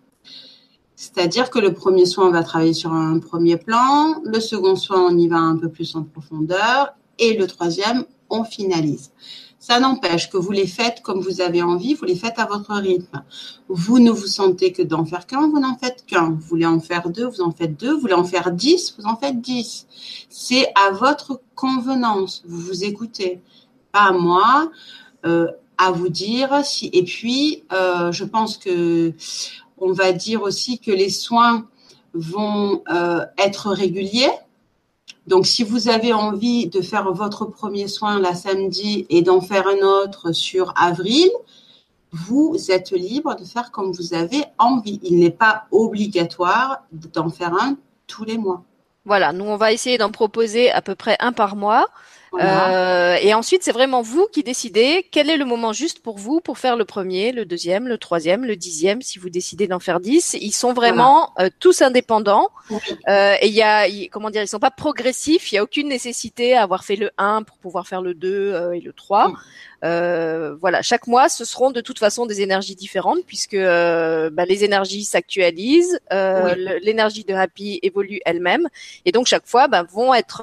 C'est-à-dire 1.03 1.49
que 1.49 1.59
le 1.59 1.73
premier 1.73 2.05
soin, 2.05 2.29
on 2.29 2.31
va 2.31 2.43
travailler 2.43 2.75
sur 2.75 2.93
un 2.93 3.19
premier 3.21 3.57
plan, 3.57 4.21
le 4.23 4.39
second 4.39 4.77
soin, 4.77 5.09
on 5.11 5.17
y 5.17 5.29
va 5.29 5.39
un 5.39 5.57
peu 5.57 5.71
plus 5.71 5.97
en 5.97 6.03
profondeur, 6.03 6.95
et 7.19 7.33
le 7.39 7.47
troisième, 7.47 8.05
on 8.29 8.45
finalise. 8.45 9.11
Ça 9.61 9.79
n'empêche 9.79 10.31
que 10.31 10.39
vous 10.39 10.51
les 10.51 10.67
faites 10.67 11.03
comme 11.03 11.21
vous 11.21 11.41
avez 11.43 11.63
envie, 11.63 11.95
vous 11.95 12.07
les 12.07 12.17
faites 12.17 12.39
à 12.39 12.47
votre 12.47 12.75
rythme. 12.75 13.23
Vous 13.69 13.99
ne 13.99 14.11
vous 14.11 14.27
sentez 14.27 14.73
que 14.73 14.83
d'en 14.83 15.05
faire 15.05 15.27
qu'un, 15.27 15.49
vous 15.49 15.61
n'en 15.61 15.77
faites 15.77 16.05
qu'un. 16.07 16.31
Vous 16.31 16.41
voulez 16.41 16.67
en 16.67 16.81
faire 16.81 17.11
deux, 17.11 17.27
vous 17.27 17.43
en 17.43 17.53
faites 17.53 17.79
deux. 17.79 17.93
Vous 17.93 18.01
voulez 18.01 18.15
en 18.15 18.25
faire 18.25 18.51
dix, 18.51 18.97
vous 18.99 19.05
en 19.05 19.17
faites 19.17 19.41
dix. 19.41 19.87
C'est 20.31 20.73
à 20.75 20.91
votre 20.91 21.43
convenance. 21.55 22.43
Vous 22.49 22.59
vous 22.59 22.85
écoutez. 22.85 23.43
Pas 23.93 24.09
à 24.09 24.13
moi. 24.13 24.71
Euh, 25.27 25.47
à 25.77 25.91
vous 25.93 26.11
dire 26.11 26.63
si 26.63 26.91
et 26.93 27.05
puis 27.05 27.65
euh, 27.73 28.13
je 28.13 28.25
pense 28.25 28.59
que 28.59 29.15
on 29.79 29.93
va 29.93 30.13
dire 30.13 30.43
aussi 30.43 30.79
que 30.79 30.91
les 30.91 31.09
soins 31.09 31.67
vont 32.13 32.83
euh, 32.91 33.25
être 33.39 33.71
réguliers 33.71 34.31
donc, 35.27 35.47
si 35.47 35.65
vous 35.65 35.89
avez 35.89 36.13
envie 36.13 36.67
de 36.69 36.81
faire 36.81 37.13
votre 37.13 37.45
premier 37.45 37.89
soin 37.89 38.19
la 38.21 38.35
samedi 38.35 39.07
et 39.11 39.23
d'en 39.23 39.41
faire 39.41 39.67
un 39.69 39.85
autre 39.87 40.33
sur 40.33 40.73
avril, 40.77 41.31
vous 42.13 42.57
êtes 42.71 42.91
libre 42.91 43.37
de 43.37 43.45
faire 43.45 43.71
comme 43.71 43.93
vous 43.93 44.15
avez 44.15 44.43
envie. 44.59 44.99
Il 45.03 45.19
n'est 45.19 45.31
pas 45.31 45.65
obligatoire 45.71 46.83
d'en 46.91 47.29
faire 47.29 47.55
un 47.55 47.77
tous 48.07 48.25
les 48.25 48.39
mois. 48.39 48.65
Voilà, 49.05 49.33
nous 49.33 49.45
on 49.45 49.57
va 49.57 49.73
essayer 49.73 49.99
d'en 49.99 50.11
proposer 50.11 50.71
à 50.71 50.83
peu 50.83 50.95
près 50.95 51.17
un 51.21 51.33
par 51.33 51.57
mois. 51.57 51.87
Euh, 52.35 53.17
et 53.21 53.35
ensuite, 53.35 53.63
c'est 53.63 53.73
vraiment 53.73 54.03
vous 54.03 54.27
qui 54.33 54.43
décidez 54.43 55.07
quel 55.11 55.31
est 55.31 55.37
le 55.37 55.45
moment 55.45 55.73
juste 55.73 56.01
pour 56.01 56.19
vous 56.19 56.41
pour 56.41 56.59
faire 56.59 56.77
le 56.77 56.85
premier, 56.85 57.33
le 57.33 57.45
deuxième, 57.45 57.89
le 57.89 57.99
troisième, 57.99 58.45
le 58.45 58.57
dixième, 58.57 59.03
si 59.03 59.19
vous 59.19 59.31
décidez 59.31 59.67
d'en 59.67 59.81
faire 59.81 60.01
dix. 60.01 60.37
Ils 60.41 60.53
sont 60.53 60.73
vraiment 60.73 61.33
euh, 61.39 61.49
tous 61.59 61.83
indépendants. 61.83 62.49
Euh, 63.09 63.35
et 63.41 63.49
il 63.49 63.55
y 63.55 63.63
a, 63.63 63.87
comment 64.11 64.31
dire, 64.31 64.43
ils 64.43 64.49
sont 64.49 64.59
pas 64.59 64.71
progressifs. 64.71 65.51
Il 65.53 65.57
y 65.57 65.59
a 65.59 65.63
aucune 65.63 65.89
nécessité 65.89 66.55
à 66.57 66.63
avoir 66.63 66.85
fait 66.85 66.97
le 66.97 67.11
1 67.19 67.43
pour 67.43 67.57
pouvoir 67.59 67.87
faire 67.87 68.03
le 68.03 68.15
2 68.15 68.75
et 68.75 68.81
le 68.81 68.93
3. 68.93 69.33
Euh, 69.83 70.55
voilà, 70.61 70.83
chaque 70.83 71.07
mois, 71.07 71.29
ce 71.29 71.45
seront 71.45 71.71
de 71.71 71.81
toute 71.81 71.99
façon 71.99 72.27
des 72.27 72.43
énergies 72.43 72.75
différentes 72.75 73.25
puisque 73.27 73.55
euh, 73.55 74.29
bah, 74.31 74.45
les 74.45 74.65
énergies 74.65 75.05
s'actualisent, 75.05 75.99
euh, 76.13 76.55
l'énergie 76.83 77.25
de 77.25 77.35
Happy 77.35 77.79
évolue 77.83 78.21
elle-même, 78.27 78.69
et 79.07 79.13
donc 79.13 79.27
chaque 79.27 79.47
fois 79.47 79.69
bah, 79.69 79.83
vont 79.83 80.13
être 80.13 80.43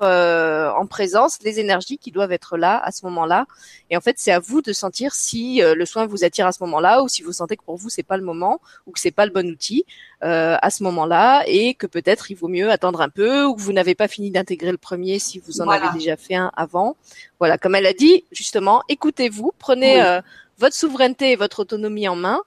en 0.78 0.88
présence 0.88 1.40
les 1.44 1.60
énergies 1.60 1.98
qui 1.98 2.12
doivent 2.12 2.32
être 2.32 2.58
là 2.58 2.82
à 2.84 2.92
ce 2.92 3.06
moment-là. 3.06 3.46
Et 3.90 3.98
en 3.98 4.02
fait, 4.02 4.16
c'est 4.18 4.32
à 4.32 4.40
vous 4.40 4.62
de 4.62 4.74
sentir 4.74 5.14
si 5.14 5.62
le 5.62 5.86
soin 5.86 6.06
vous 6.06 6.24
attire 6.24 6.48
à 6.48 6.52
ce 6.52 6.64
moment-là 6.64 7.04
ou 7.04 7.08
si 7.08 7.22
vous 7.22 7.32
sentez 7.34 7.58
que 7.58 7.64
pour 7.64 7.78
vous 7.78 7.90
c'est 7.90 8.04
pas 8.04 8.18
le 8.18 8.24
moment 8.24 8.60
ou 8.86 8.92
que 8.92 9.00
c'est 9.00 9.12
pas 9.12 9.26
le 9.26 9.32
bon 9.32 9.48
outil 9.50 9.86
à 10.22 10.70
ce 10.70 10.84
moment-là 10.84 11.44
et 11.48 11.76
que 11.76 11.86
peut-être 11.86 12.32
il 12.32 12.36
vaut 12.36 12.48
mieux 12.48 12.72
attendre 12.72 13.02
un 13.02 13.10
peu 13.10 13.46
ou 13.46 13.56
que 13.56 13.62
vous 13.62 13.74
n'avez 13.74 13.96
pas 13.96 14.08
fini 14.08 14.32
d'intégrer 14.32 14.72
le 14.72 14.78
premier 14.78 15.20
si 15.20 15.40
vous 15.40 15.62
en 15.62 15.70
avez 15.70 15.88
déjà 15.94 16.18
fait 16.18 16.36
un 16.36 16.52
avant. 16.56 16.96
Voilà, 17.40 17.58
comme 17.58 17.76
elle 17.76 17.86
a 17.86 17.94
dit, 17.94 18.24
justement, 18.32 18.82
écoutez-vous, 18.90 19.52
prenez 19.60 20.02
euh, 20.02 20.22
votre 20.58 20.76
souveraineté 20.76 21.32
et 21.32 21.36
votre 21.36 21.60
autonomie 21.60 22.08
en 22.08 22.16
main 22.16 22.40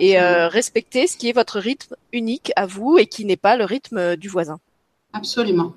et 0.00 0.18
euh, 0.18 0.48
respectez 0.48 1.06
ce 1.06 1.16
qui 1.16 1.28
est 1.28 1.32
votre 1.32 1.58
rythme 1.58 1.96
unique 2.12 2.52
à 2.56 2.66
vous 2.66 2.98
et 2.98 3.06
qui 3.06 3.24
n'est 3.24 3.36
pas 3.36 3.56
le 3.56 3.64
rythme 3.64 4.16
du 4.16 4.28
voisin. 4.28 4.58
Absolument. 5.12 5.74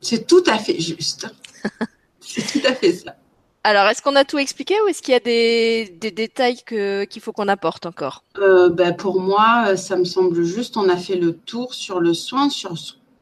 C'est 0.00 0.26
tout 0.26 0.44
à 0.46 0.58
fait 0.58 0.80
juste. 0.80 1.28
C'est 2.20 2.60
tout 2.60 2.66
à 2.66 2.74
fait 2.74 2.92
ça. 2.92 3.16
Alors, 3.64 3.86
est-ce 3.88 4.00
qu'on 4.00 4.14
a 4.14 4.24
tout 4.24 4.38
expliqué 4.38 4.74
ou 4.84 4.88
est-ce 4.88 5.02
qu'il 5.02 5.12
y 5.12 5.16
a 5.16 5.20
des, 5.20 6.10
détails 6.12 6.56
qu'il 6.64 7.20
faut 7.20 7.32
qu'on 7.32 7.48
apporte 7.48 7.84
encore? 7.86 8.22
Euh, 8.38 8.68
ben 8.68 8.94
Pour 8.94 9.20
moi, 9.20 9.76
ça 9.76 9.96
me 9.96 10.04
semble 10.04 10.44
juste. 10.44 10.76
On 10.76 10.88
a 10.88 10.96
fait 10.96 11.16
le 11.16 11.36
tour 11.36 11.74
sur 11.74 11.98
le 11.98 12.14
soin, 12.14 12.48
sur 12.48 12.74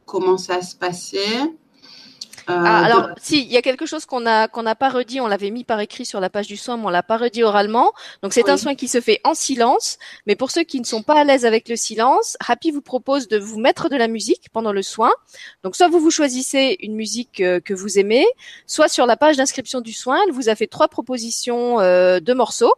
comment 0.05 0.37
ça 0.37 0.61
se 0.61 0.75
passait. 0.75 1.39
Euh, 2.49 2.53
ah, 2.55 2.85
alors, 2.85 3.09
si, 3.21 3.41
il 3.41 3.51
y 3.51 3.57
a 3.57 3.61
quelque 3.61 3.85
chose 3.85 4.05
qu'on 4.05 4.25
a 4.25 4.47
qu'on 4.47 4.63
n'a 4.63 4.75
pas 4.75 4.89
redit, 4.89 5.19
on 5.19 5.27
l'avait 5.27 5.49
mis 5.49 5.63
par 5.63 5.79
écrit 5.79 6.05
sur 6.05 6.19
la 6.19 6.29
page 6.29 6.47
du 6.47 6.57
soin, 6.57 6.77
mais 6.77 6.85
on 6.85 6.89
l'a 6.89 7.03
pas 7.03 7.17
redit 7.17 7.43
oralement. 7.43 7.93
Donc 8.21 8.33
c'est 8.33 8.49
un 8.49 8.57
soin 8.57 8.75
qui 8.75 8.87
se 8.87 9.01
fait 9.01 9.19
en 9.23 9.33
silence, 9.33 9.97
mais 10.27 10.35
pour 10.35 10.51
ceux 10.51 10.63
qui 10.63 10.79
ne 10.79 10.85
sont 10.85 11.01
pas 11.01 11.19
à 11.19 11.23
l'aise 11.23 11.45
avec 11.45 11.67
le 11.69 11.75
silence, 11.75 12.37
Happy 12.47 12.71
vous 12.71 12.81
propose 12.81 13.27
de 13.27 13.37
vous 13.37 13.59
mettre 13.59 13.89
de 13.89 13.95
la 13.95 14.07
musique 14.07 14.49
pendant 14.53 14.71
le 14.71 14.83
soin. 14.83 15.11
Donc 15.63 15.75
soit 15.75 15.87
vous 15.87 15.99
vous 15.99 16.11
choisissez 16.11 16.77
une 16.81 16.95
musique 16.95 17.41
euh, 17.41 17.59
que 17.59 17.73
vous 17.73 17.97
aimez, 17.97 18.25
soit 18.67 18.87
sur 18.87 19.05
la 19.05 19.17
page 19.17 19.37
d'inscription 19.37 19.81
du 19.81 19.93
soin, 19.93 20.19
elle 20.27 20.33
vous 20.33 20.49
a 20.49 20.55
fait 20.55 20.67
trois 20.67 20.87
propositions 20.87 21.79
euh, 21.79 22.19
de 22.19 22.33
morceaux 22.33 22.73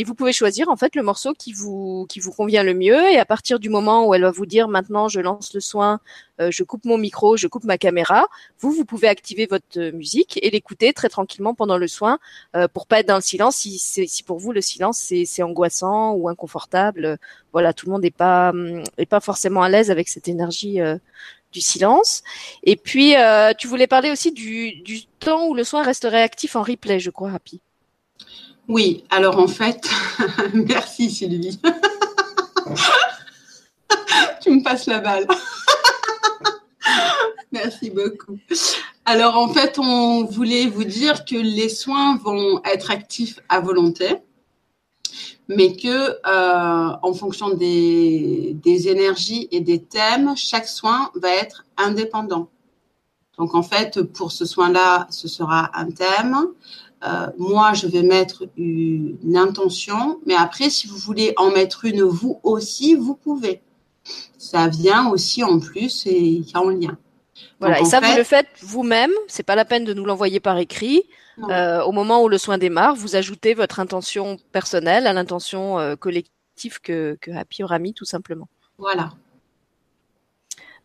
et 0.00 0.04
vous 0.04 0.14
pouvez 0.14 0.32
choisir 0.32 0.70
en 0.70 0.76
fait 0.76 0.96
le 0.96 1.02
morceau 1.02 1.34
qui 1.34 1.52
vous 1.52 2.06
qui 2.08 2.20
vous 2.20 2.32
convient 2.32 2.62
le 2.62 2.72
mieux 2.72 3.10
et 3.10 3.18
à 3.18 3.26
partir 3.26 3.60
du 3.60 3.68
moment 3.68 4.06
où 4.06 4.14
elle 4.14 4.22
va 4.22 4.30
vous 4.30 4.46
dire 4.46 4.66
maintenant 4.66 5.08
je 5.08 5.20
lance 5.20 5.52
le 5.52 5.60
soin, 5.60 6.00
euh, 6.40 6.50
je 6.50 6.64
coupe 6.64 6.86
mon 6.86 6.96
micro, 6.96 7.36
je 7.36 7.46
coupe 7.48 7.64
ma 7.64 7.76
caméra, 7.76 8.26
vous 8.60 8.72
vous 8.72 8.86
pouvez 8.86 9.08
activer 9.08 9.44
votre 9.44 9.90
musique 9.90 10.38
et 10.42 10.48
l'écouter 10.48 10.94
très 10.94 11.10
tranquillement 11.10 11.52
pendant 11.52 11.76
le 11.76 11.86
soin 11.86 12.18
euh, 12.56 12.66
pour 12.66 12.86
pas 12.86 13.00
être 13.00 13.08
dans 13.08 13.16
le 13.16 13.20
silence 13.20 13.56
si 13.56 13.78
si 13.78 14.22
pour 14.22 14.38
vous 14.38 14.52
le 14.52 14.62
silence 14.62 14.96
c'est 15.26 15.42
angoissant 15.42 16.12
ou 16.12 16.30
inconfortable. 16.30 17.18
Voilà, 17.52 17.74
tout 17.74 17.84
le 17.84 17.92
monde 17.92 18.02
n'est 18.02 18.10
pas 18.10 18.54
est 18.96 19.04
pas 19.04 19.20
forcément 19.20 19.62
à 19.62 19.68
l'aise 19.68 19.90
avec 19.90 20.08
cette 20.08 20.28
énergie 20.28 20.80
euh, 20.80 20.96
du 21.52 21.60
silence. 21.60 22.22
Et 22.62 22.76
puis, 22.76 23.14
tu 23.58 23.66
voulais 23.66 23.88
parler 23.88 24.10
aussi 24.10 24.30
du, 24.32 24.80
du 24.82 25.04
temps 25.18 25.46
où 25.48 25.54
le 25.54 25.64
soin 25.64 25.82
resterait 25.82 26.22
actif 26.22 26.54
en 26.56 26.62
replay, 26.62 27.00
je 27.00 27.10
crois, 27.10 27.32
Happy. 27.32 27.60
Oui, 28.70 29.04
alors 29.10 29.38
en 29.40 29.48
fait, 29.48 29.90
merci 30.54 31.10
Sylvie. 31.10 31.58
tu 34.40 34.50
me 34.50 34.62
passes 34.62 34.86
la 34.86 35.00
balle. 35.00 35.26
merci 37.52 37.90
beaucoup. 37.90 38.38
Alors 39.04 39.36
en 39.36 39.48
fait, 39.48 39.76
on 39.80 40.22
voulait 40.22 40.68
vous 40.68 40.84
dire 40.84 41.24
que 41.24 41.34
les 41.34 41.68
soins 41.68 42.16
vont 42.18 42.62
être 42.64 42.92
actifs 42.92 43.40
à 43.48 43.58
volonté, 43.58 44.18
mais 45.48 45.74
que 45.74 46.18
euh, 46.24 46.96
en 47.02 47.12
fonction 47.12 47.50
des, 47.50 48.56
des 48.62 48.86
énergies 48.86 49.48
et 49.50 49.58
des 49.58 49.82
thèmes, 49.82 50.36
chaque 50.36 50.68
soin 50.68 51.10
va 51.16 51.30
être 51.30 51.64
indépendant. 51.76 52.48
Donc 53.36 53.56
en 53.56 53.64
fait, 53.64 54.00
pour 54.00 54.30
ce 54.30 54.44
soin-là, 54.44 55.08
ce 55.10 55.26
sera 55.26 55.76
un 55.76 55.90
thème. 55.90 56.46
Euh, 57.02 57.26
moi, 57.38 57.72
je 57.72 57.86
vais 57.86 58.02
mettre 58.02 58.44
une 58.56 59.36
intention, 59.36 60.20
mais 60.26 60.34
après, 60.34 60.68
si 60.68 60.86
vous 60.86 60.98
voulez 60.98 61.32
en 61.36 61.50
mettre 61.50 61.84
une 61.84 62.02
vous 62.02 62.40
aussi, 62.42 62.94
vous 62.94 63.14
pouvez. 63.14 63.62
Ça 64.38 64.68
vient 64.68 65.08
aussi 65.08 65.42
en 65.42 65.60
plus 65.60 66.06
et 66.06 66.18
il 66.18 66.48
y 66.48 66.52
a 66.54 66.60
en 66.60 66.70
lien. 66.70 66.98
Voilà, 67.58 67.80
et 67.80 67.84
ça, 67.84 68.00
vous 68.00 68.16
le 68.16 68.24
faites 68.24 68.48
vous-même. 68.60 69.12
C'est 69.28 69.42
pas 69.42 69.54
la 69.54 69.64
peine 69.64 69.84
de 69.84 69.94
nous 69.94 70.04
l'envoyer 70.04 70.40
par 70.40 70.58
écrit. 70.58 71.02
Euh, 71.48 71.82
au 71.82 71.92
moment 71.92 72.22
où 72.22 72.28
le 72.28 72.36
soin 72.36 72.58
démarre, 72.58 72.94
vous 72.94 73.16
ajoutez 73.16 73.54
votre 73.54 73.80
intention 73.80 74.36
personnelle 74.52 75.06
à 75.06 75.14
l'intention 75.14 75.78
euh, 75.78 75.96
collective 75.96 76.80
que, 76.82 77.16
que 77.18 77.30
Happy 77.30 77.62
aura 77.62 77.78
mis, 77.78 77.94
tout 77.94 78.04
simplement. 78.04 78.48
Voilà. 78.76 79.10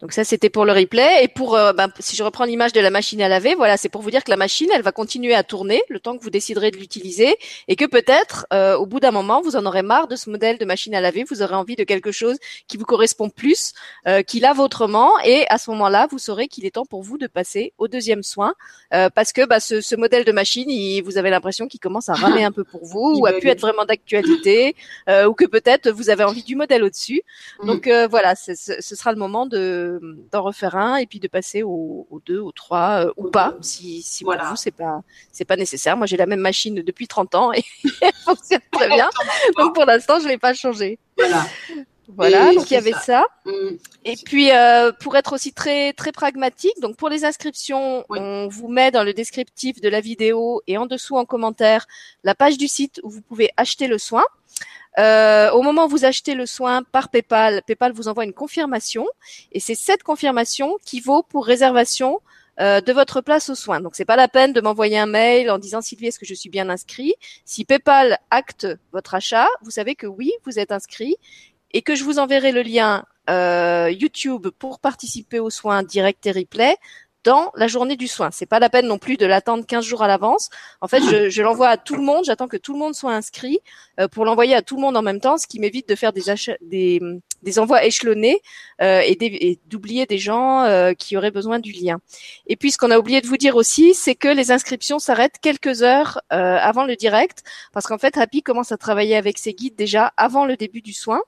Donc 0.06 0.14
ça, 0.14 0.24
c'était 0.24 0.52
pour 0.52 0.66
le 0.66 0.72
replay. 0.72 1.24
Et 1.24 1.28
pour, 1.28 1.56
euh, 1.56 1.74
ben, 1.74 1.90
si 1.98 2.16
je 2.16 2.22
reprends 2.22 2.46
l'image 2.46 2.74
de 2.74 2.80
la 2.80 2.92
machine 2.92 3.20
à 3.24 3.28
laver, 3.28 3.56
voilà, 3.56 3.76
c'est 3.76 3.90
pour 3.90 4.04
vous 4.04 4.12
dire 4.12 4.24
que 4.24 4.30
la 4.30 4.38
machine, 4.38 4.70
elle 4.72 4.84
va 4.84 4.92
continuer 4.92 5.34
à 5.34 5.42
tourner 5.42 5.82
le 5.90 6.00
temps 6.00 6.16
que 6.16 6.22
vous 6.22 6.30
déciderez 6.30 6.70
de 6.70 6.78
l'utiliser, 6.78 7.36
et 7.68 7.76
que 7.76 7.86
peut-être, 7.86 8.46
euh, 8.54 8.78
au 8.78 8.86
bout 8.86 9.00
d'un 9.00 9.10
moment, 9.10 9.42
vous 9.42 9.56
en 9.56 9.66
aurez 9.66 9.82
marre 9.82 10.08
de 10.08 10.16
ce 10.16 10.30
modèle 10.30 10.60
de 10.60 10.66
machine 10.66 10.94
à 10.94 11.02
laver. 11.02 11.24
Vous 11.24 11.42
aurez 11.42 11.56
envie 11.56 11.76
de 11.76 11.84
quelque 11.84 12.12
chose 12.12 12.38
qui 12.68 12.78
vous 12.78 12.86
correspond 12.86 13.32
plus, 13.32 13.74
euh, 14.08 14.22
qui 14.22 14.40
lave 14.40 14.60
autrement, 14.60 15.10
et 15.26 15.48
à 15.50 15.58
ce 15.58 15.72
moment-là, 15.72 16.08
vous 16.12 16.20
saurez 16.20 16.50
qu'il 16.50 16.68
est 16.68 16.76
temps 16.76 16.86
pour 16.86 17.02
vous 17.02 17.18
de 17.18 17.26
passer 17.26 17.74
au 17.80 17.88
deuxième 17.88 18.22
soin, 18.22 18.54
parce 18.92 19.34
que 19.34 19.44
bah, 19.48 19.60
ce, 19.60 19.82
ce, 19.82 19.96
modèle 19.96 20.24
de 20.24 20.32
machine, 20.32 20.70
il, 20.70 21.02
vous 21.02 21.18
avez 21.18 21.32
l'impression 21.32 21.68
qu'il 21.68 21.80
commence 21.80 22.10
à 22.10 22.14
ramer 22.14 22.44
un 22.44 22.52
peu 22.52 22.64
pour 22.64 22.86
vous, 22.86 23.16
ou 23.18 23.26
à 23.26 23.34
plus 23.34 23.50
être 23.50 23.62
vraiment 23.62 23.86
d'actualité, 23.86 24.76
ou 25.10 25.34
que 25.34 25.46
peut-être 25.46 25.90
vous 25.90 26.12
avez 26.12 26.24
envie 26.24 26.44
du 26.44 26.56
modèle 26.56 26.84
au-dessus. 26.84 27.24
Mm. 27.64 27.66
Donc 27.66 27.90
voilà, 28.12 28.36
ce 28.36 28.54
sera 28.96 29.12
le 29.12 29.18
moment 29.18 29.48
de 29.48 29.95
d'en 30.32 30.44
refaire 30.44 30.76
un 30.76 30.98
et 30.98 31.06
puis 31.06 31.20
de 31.20 31.28
passer 31.28 31.64
au, 31.64 32.08
deux, 32.26 32.40
au 32.40 32.52
trois 32.52 33.06
euh, 33.06 33.14
ou 33.18 33.30
pas, 33.30 33.56
si, 33.62 34.02
si 34.02 34.24
pour 34.24 34.36
vous 34.36 34.56
c'est 34.56 34.72
pas 34.72 35.02
c'est 35.32 35.46
pas 35.46 35.56
nécessaire. 35.56 35.98
Moi 35.98 36.08
j'ai 36.08 36.18
la 36.18 36.26
même 36.26 36.40
machine 36.40 36.76
depuis 36.76 37.08
30 37.08 37.36
ans 37.36 37.54
et 37.54 37.64
elle 38.02 38.14
fonctionne 38.14 38.62
très 38.72 38.88
bien. 38.88 39.10
Donc 39.58 39.74
pour 39.76 39.86
l'instant 39.86 40.20
je 40.20 40.28
l'ai 40.28 40.38
pas 40.38 40.54
changé. 40.54 41.00
Voilà. 41.18 41.46
Voilà, 42.08 42.54
donc 42.54 42.70
il 42.70 42.76
y 42.76 42.78
avait 42.78 42.94
ça. 42.94 43.26
Mm. 43.46 43.52
Et 44.06 44.16
puis 44.24 44.52
euh, 44.52 44.92
pour 44.92 45.16
être 45.16 45.34
aussi 45.34 45.54
très 45.54 45.94
très 45.94 46.12
pragmatique, 46.12 46.80
donc 46.80 46.98
pour 46.98 47.10
les 47.10 47.26
inscriptions, 47.26 48.06
on 48.10 48.48
vous 48.48 48.68
met 48.68 48.92
dans 48.92 49.04
le 49.04 49.14
descriptif 49.14 49.82
de 49.82 49.90
la 49.90 50.02
vidéo 50.02 50.62
et 50.68 50.78
en 50.78 50.86
dessous 50.86 51.18
en 51.18 51.26
commentaire 51.26 51.88
la 52.24 52.36
page 52.36 52.58
du 52.58 52.68
site 52.68 53.00
où 53.04 53.10
vous 53.10 53.22
pouvez 53.22 53.50
acheter 53.58 53.88
le 53.88 53.98
soin. 53.98 54.24
Euh, 54.98 55.52
au 55.52 55.62
moment 55.62 55.86
où 55.86 55.90
vous 55.90 56.06
achetez 56.06 56.36
le 56.36 56.46
soin 56.46 56.84
par 56.84 57.10
PayPal, 57.10 57.62
PayPal 57.68 57.92
vous 57.92 58.08
envoie 58.08 58.24
une 58.24 58.34
confirmation 58.34 59.06
et 59.52 59.60
c'est 59.60 59.76
cette 59.76 60.04
confirmation 60.04 60.78
qui 60.86 61.02
vaut 61.02 61.24
pour 61.24 61.46
réservation 61.46 62.22
euh, 62.62 62.80
de 62.80 62.94
votre 62.94 63.20
place 63.20 63.50
au 63.50 63.56
soin. 63.56 63.82
Donc 63.82 63.96
c'est 63.96 64.06
pas 64.06 64.16
la 64.16 64.30
peine 64.30 64.54
de 64.54 64.62
m'envoyer 64.62 64.98
un 64.98 65.06
mail 65.06 65.52
en 65.52 65.58
disant 65.58 65.82
Sylvie 65.82 66.08
est-ce 66.08 66.20
que 66.20 66.26
je 66.26 66.34
suis 66.34 66.50
bien 66.50 66.70
inscrit? 66.70 67.14
Si 67.44 67.66
PayPal 67.66 68.18
acte 68.32 68.68
votre 68.94 69.16
achat, 69.16 69.48
vous 69.62 69.72
savez 69.72 69.96
que 69.96 70.08
oui 70.08 70.32
vous 70.46 70.58
êtes 70.60 70.72
inscrit 70.72 71.18
et 71.72 71.82
que 71.82 71.96
je 71.96 72.06
vous 72.06 72.20
enverrai 72.20 72.54
le 72.54 72.62
lien 72.62 73.04
euh, 73.30 73.92
YouTube 73.92 74.48
pour 74.60 74.80
participer 74.80 75.40
aux 75.40 75.50
soins 75.50 75.84
direct 75.84 76.26
et 76.26 76.32
replay 76.32 76.78
dans 77.26 77.52
la 77.56 77.68
journée 77.68 77.98
du 77.98 78.08
soin. 78.08 78.30
C'est 78.32 78.46
pas 78.46 78.60
la 78.60 78.70
peine 78.70 78.88
non 78.88 78.98
plus 78.98 79.18
de 79.18 79.26
l'attendre 79.26 79.66
15 79.66 79.84
jours 79.84 80.04
à 80.04 80.08
l'avance. 80.08 80.50
En 80.80 80.88
fait, 80.88 81.02
je, 81.30 81.42
l'envoie 81.42 81.70
à 81.70 81.78
tout 81.78 81.96
le 81.96 82.04
monde. 82.04 82.24
J'attends 82.24 82.48
que 82.48 82.58
tout 82.58 82.72
le 82.72 82.80
monde 82.80 82.94
soit 82.94 83.14
inscrit 83.14 83.60
euh, 84.00 84.08
pour 84.08 84.26
l'envoyer 84.26 84.56
à 84.56 84.62
tout 84.62 84.76
le 84.76 84.82
monde 84.82 84.96
en 84.96 85.02
même 85.02 85.20
temps, 85.20 85.38
ce 85.38 85.48
qui 85.48 85.60
m'évite 85.60 85.90
de 85.90 85.96
faire 85.96 86.14
des 86.14 86.30
achats, 86.30 86.56
des, 86.62 87.02
des 87.46 87.60
envois 87.60 87.86
échelonnés 87.86 88.42
euh, 88.82 89.02
et 89.06 89.60
d'oublier 89.68 90.06
des 90.06 90.18
gens 90.18 90.64
euh, 90.64 90.94
qui 90.94 91.16
auraient 91.16 91.32
besoin 91.32 91.60
du 91.60 91.72
lien. 91.72 92.00
Et 92.48 92.58
puis, 92.58 92.72
ce 92.72 92.78
qu'on 92.78 92.92
a 92.92 93.00
oublié 93.00 93.22
de 93.22 93.28
vous 93.28 93.38
dire 93.38 93.56
aussi, 93.56 93.94
c'est 93.94 94.16
que 94.16 94.28
les 94.28 94.52
inscriptions 94.52 95.00
s'arrêtent 95.00 95.40
quelques 95.42 95.84
heures 95.84 96.20
euh, 96.34 96.58
avant 96.60 96.84
le 96.84 96.96
direct, 96.96 97.44
parce 97.72 97.86
qu'en 97.86 97.98
fait, 97.98 98.18
Happy 98.18 98.42
commence 98.42 98.72
à 98.72 98.78
travailler 98.78 99.16
avec 99.16 99.38
ses 99.38 99.54
guides 99.54 99.76
déjà 99.76 100.12
avant 100.18 100.46
le 100.46 100.58
début 100.58 100.82
du 100.82 100.92
soin. 100.92 101.22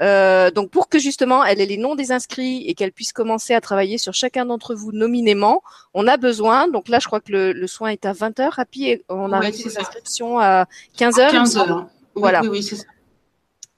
Euh, 0.00 0.50
donc 0.50 0.70
pour 0.70 0.88
que 0.88 0.98
justement 0.98 1.44
elle 1.44 1.60
ait 1.60 1.66
les 1.66 1.76
noms 1.76 1.94
des 1.94 2.10
inscrits 2.10 2.64
et 2.66 2.74
qu'elle 2.74 2.90
puisse 2.90 3.12
commencer 3.12 3.54
à 3.54 3.60
travailler 3.60 3.96
sur 3.96 4.12
chacun 4.12 4.44
d'entre 4.44 4.74
vous 4.74 4.90
nominément, 4.90 5.62
on 5.94 6.08
a 6.08 6.16
besoin, 6.16 6.66
donc 6.66 6.88
là 6.88 6.98
je 6.98 7.06
crois 7.06 7.20
que 7.20 7.30
le, 7.30 7.52
le 7.52 7.66
soin 7.68 7.90
est 7.90 8.04
à 8.04 8.12
20h, 8.12 8.54
Happy, 8.56 8.88
et 8.88 9.04
on 9.08 9.30
a 9.30 9.36
arrête 9.36 9.54
ses 9.54 9.78
inscriptions 9.78 10.40
à 10.40 10.66
15h. 10.98 11.30
15h. 11.30 11.86
Voilà. 12.16 12.42
Oui, 12.42 12.48
oui, 12.48 12.62
c'est 12.64 12.76
ça. 12.76 12.84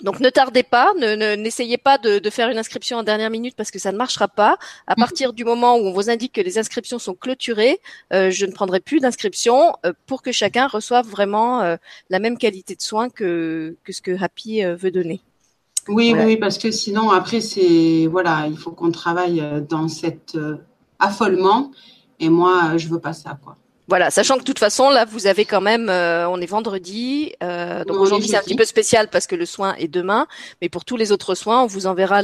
Donc 0.02 0.18
ne 0.18 0.28
tardez 0.28 0.64
pas, 0.64 0.92
ne, 0.98 1.36
n'essayez 1.36 1.78
pas 1.78 1.98
de, 1.98 2.18
de, 2.18 2.30
faire 2.30 2.48
une 2.48 2.58
inscription 2.58 2.98
en 2.98 3.04
dernière 3.04 3.30
minute 3.30 3.54
parce 3.56 3.70
que 3.70 3.78
ça 3.78 3.92
ne 3.92 3.96
marchera 3.96 4.26
pas. 4.26 4.58
À 4.86 4.94
mhm. 4.96 5.00
partir 5.00 5.32
du 5.32 5.44
moment 5.44 5.76
où 5.76 5.86
on 5.86 5.92
vous 5.92 6.10
indique 6.10 6.32
que 6.32 6.40
les 6.40 6.58
inscriptions 6.58 6.98
sont 6.98 7.14
clôturées, 7.14 7.78
euh, 8.12 8.30
je 8.30 8.44
ne 8.44 8.50
prendrai 8.50 8.80
plus 8.80 8.98
d'inscription 8.98 9.74
euh, 9.86 9.92
pour 10.06 10.22
que 10.22 10.32
chacun 10.32 10.66
reçoive 10.66 11.06
vraiment 11.06 11.62
euh, 11.62 11.76
la 12.10 12.18
même 12.18 12.38
qualité 12.38 12.74
de 12.74 12.82
soins 12.82 13.08
que, 13.08 13.76
que 13.84 13.92
ce 13.92 14.02
que 14.02 14.20
Happy 14.20 14.62
veut 14.62 14.90
donner. 14.90 15.20
Oui, 15.86 16.14
oui, 16.16 16.38
parce 16.38 16.58
que 16.58 16.70
sinon 16.70 17.10
après 17.10 17.40
c'est 17.40 18.08
voilà, 18.10 18.46
il 18.48 18.56
faut 18.56 18.72
qu'on 18.72 18.90
travaille 18.90 19.42
dans 19.68 19.86
cet 19.86 20.36
affolement 20.98 21.70
et 22.18 22.30
moi 22.30 22.78
je 22.78 22.88
veux 22.88 23.00
pas 23.00 23.12
ça 23.12 23.38
quoi. 23.42 23.56
Voilà, 23.86 24.10
sachant 24.10 24.34
que 24.36 24.40
de 24.40 24.44
toute 24.44 24.58
façon, 24.58 24.88
là, 24.88 25.04
vous 25.04 25.26
avez 25.26 25.44
quand 25.44 25.60
même, 25.60 25.90
euh, 25.90 26.26
on 26.28 26.40
est 26.40 26.46
vendredi, 26.46 27.34
euh, 27.42 27.84
donc 27.84 27.98
aujourd'hui 27.98 28.28
c'est 28.28 28.36
un 28.36 28.42
petit 28.42 28.56
peu 28.56 28.64
spécial 28.64 29.08
parce 29.08 29.26
que 29.26 29.36
le 29.36 29.44
soin 29.44 29.74
est 29.74 29.88
demain, 29.88 30.26
mais 30.62 30.70
pour 30.70 30.86
tous 30.86 30.96
les 30.96 31.12
autres 31.12 31.34
soins, 31.34 31.62
on 31.62 31.66
vous 31.66 31.86
enverra 31.86 32.22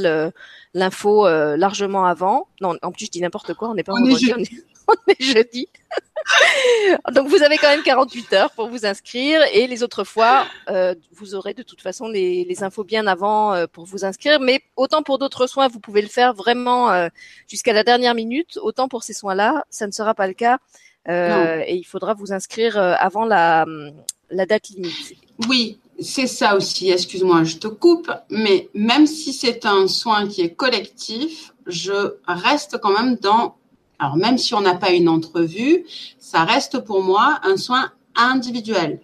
l'info 0.72 1.26
euh, 1.26 1.58
largement 1.58 2.06
avant. 2.06 2.48
Non, 2.62 2.76
en 2.80 2.92
plus 2.92 3.06
je 3.06 3.10
dis 3.10 3.20
n'importe 3.20 3.52
quoi, 3.52 3.68
on 3.68 3.74
n'est 3.74 3.82
pas 3.82 3.92
vendredi, 3.92 4.32
on, 4.88 4.94
est, 5.06 5.22
jeudi. 5.22 5.68
donc 7.12 7.28
vous 7.28 7.42
avez 7.42 7.58
quand 7.58 7.68
même 7.68 7.82
48 7.82 8.32
heures 8.32 8.50
pour 8.52 8.68
vous 8.68 8.86
inscrire 8.86 9.42
et 9.52 9.66
les 9.66 9.82
autres 9.82 10.04
fois, 10.04 10.46
vous 11.12 11.34
aurez 11.34 11.52
de 11.52 11.62
toute 11.62 11.82
façon 11.82 12.08
les, 12.08 12.44
les 12.44 12.62
infos 12.62 12.84
bien 12.84 13.06
avant 13.06 13.66
pour 13.66 13.84
vous 13.84 14.06
inscrire. 14.06 14.40
Mais 14.40 14.62
autant 14.76 15.02
pour 15.02 15.18
d'autres 15.18 15.46
soins, 15.46 15.68
vous 15.68 15.80
pouvez 15.80 16.00
le 16.00 16.08
faire 16.08 16.32
vraiment 16.32 17.08
jusqu'à 17.48 17.74
la 17.74 17.84
dernière 17.84 18.14
minute, 18.14 18.58
autant 18.62 18.88
pour 18.88 19.02
ces 19.02 19.12
soins-là, 19.12 19.64
ça 19.68 19.86
ne 19.86 19.92
sera 19.92 20.14
pas 20.14 20.26
le 20.26 20.34
cas. 20.34 20.58
Euh, 21.08 21.62
et 21.66 21.76
il 21.76 21.84
faudra 21.84 22.14
vous 22.14 22.32
inscrire 22.32 22.76
euh, 22.78 22.94
avant 22.98 23.24
la, 23.24 23.64
la 24.30 24.46
date 24.46 24.68
limite. 24.68 25.14
Oui, 25.48 25.78
c'est 25.98 26.26
ça 26.26 26.56
aussi. 26.56 26.90
Excuse-moi, 26.90 27.44
je 27.44 27.56
te 27.56 27.68
coupe, 27.68 28.12
mais 28.28 28.68
même 28.74 29.06
si 29.06 29.32
c'est 29.32 29.64
un 29.66 29.88
soin 29.88 30.28
qui 30.28 30.42
est 30.42 30.54
collectif, 30.54 31.54
je 31.66 32.16
reste 32.26 32.78
quand 32.78 32.92
même 32.92 33.16
dans. 33.16 33.56
Alors 33.98 34.16
même 34.16 34.38
si 34.38 34.54
on 34.54 34.60
n'a 34.60 34.74
pas 34.74 34.90
une 34.90 35.08
entrevue, 35.08 35.84
ça 36.18 36.44
reste 36.44 36.78
pour 36.80 37.02
moi 37.02 37.38
un 37.42 37.56
soin 37.56 37.92
individuel. 38.16 39.00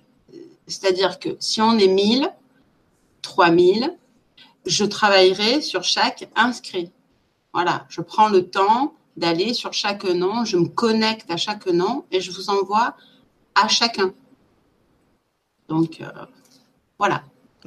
C'est-à-dire 0.66 1.18
que 1.18 1.36
si 1.38 1.60
on 1.60 1.78
est 1.78 1.86
1000, 1.86 2.28
3000, 3.22 3.94
je 4.64 4.84
travaillerai 4.84 5.60
sur 5.60 5.84
chaque 5.84 6.28
inscrit. 6.34 6.90
Voilà, 7.52 7.86
je 7.88 8.00
prends 8.00 8.28
le 8.28 8.48
temps 8.48 8.94
d'aller 9.16 9.54
sur 9.54 9.72
chaque 9.72 10.04
nom, 10.04 10.44
je 10.44 10.56
me 10.56 10.68
connecte 10.68 11.30
à 11.30 11.36
chaque 11.36 11.66
nom 11.66 12.04
et 12.10 12.20
je 12.20 12.30
vous 12.30 12.50
envoie 12.50 12.96
à 13.54 13.68
chacun. 13.68 14.12
Donc, 15.68 16.00
euh, 16.00 16.06
voilà. 16.98 17.24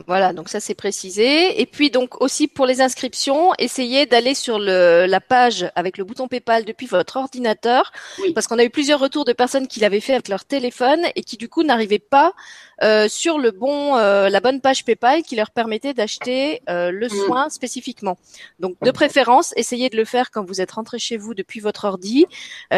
Voilà, 0.07 0.33
donc 0.33 0.49
ça 0.49 0.59
c'est 0.59 0.75
précisé. 0.75 1.59
Et 1.59 1.65
puis 1.65 1.89
donc 1.89 2.21
aussi 2.21 2.47
pour 2.47 2.65
les 2.65 2.81
inscriptions, 2.81 3.51
essayez 3.57 4.05
d'aller 4.05 4.33
sur 4.33 4.59
le, 4.59 5.05
la 5.07 5.19
page 5.19 5.69
avec 5.75 5.97
le 5.97 6.03
bouton 6.03 6.27
PayPal 6.27 6.63
depuis 6.63 6.85
votre 6.85 7.17
ordinateur, 7.17 7.91
parce 8.33 8.47
qu'on 8.47 8.59
a 8.59 8.63
eu 8.63 8.69
plusieurs 8.69 8.99
retours 8.99 9.25
de 9.25 9.33
personnes 9.33 9.67
qui 9.67 9.79
l'avaient 9.79 9.99
fait 9.99 10.13
avec 10.13 10.29
leur 10.29 10.45
téléphone 10.45 11.01
et 11.15 11.23
qui 11.23 11.37
du 11.37 11.49
coup 11.49 11.63
n'arrivaient 11.63 11.99
pas 11.99 12.33
sur 13.09 13.37
le 13.37 13.51
bon, 13.51 13.97
euh, 13.97 14.29
la 14.29 14.39
bonne 14.39 14.61
page 14.61 14.85
PayPal 14.85 15.23
qui 15.23 15.35
leur 15.35 15.51
permettait 15.51 15.93
d'acheter 15.93 16.61
euh, 16.69 16.91
le 16.91 17.07
mm. 17.07 17.09
soin 17.09 17.49
spécifiquement. 17.49 18.17
Donc, 18.59 18.75
de 18.81 18.91
préférence, 18.91 19.53
essayez 19.55 19.89
de 19.89 19.97
le 19.97 20.05
faire 20.05 20.31
quand 20.31 20.43
vous 20.43 20.61
êtes 20.61 20.71
rentré 20.71 20.99
chez 20.99 21.17
vous 21.17 21.33
depuis 21.33 21.59
votre 21.59 21.85
ordi. 21.85 22.25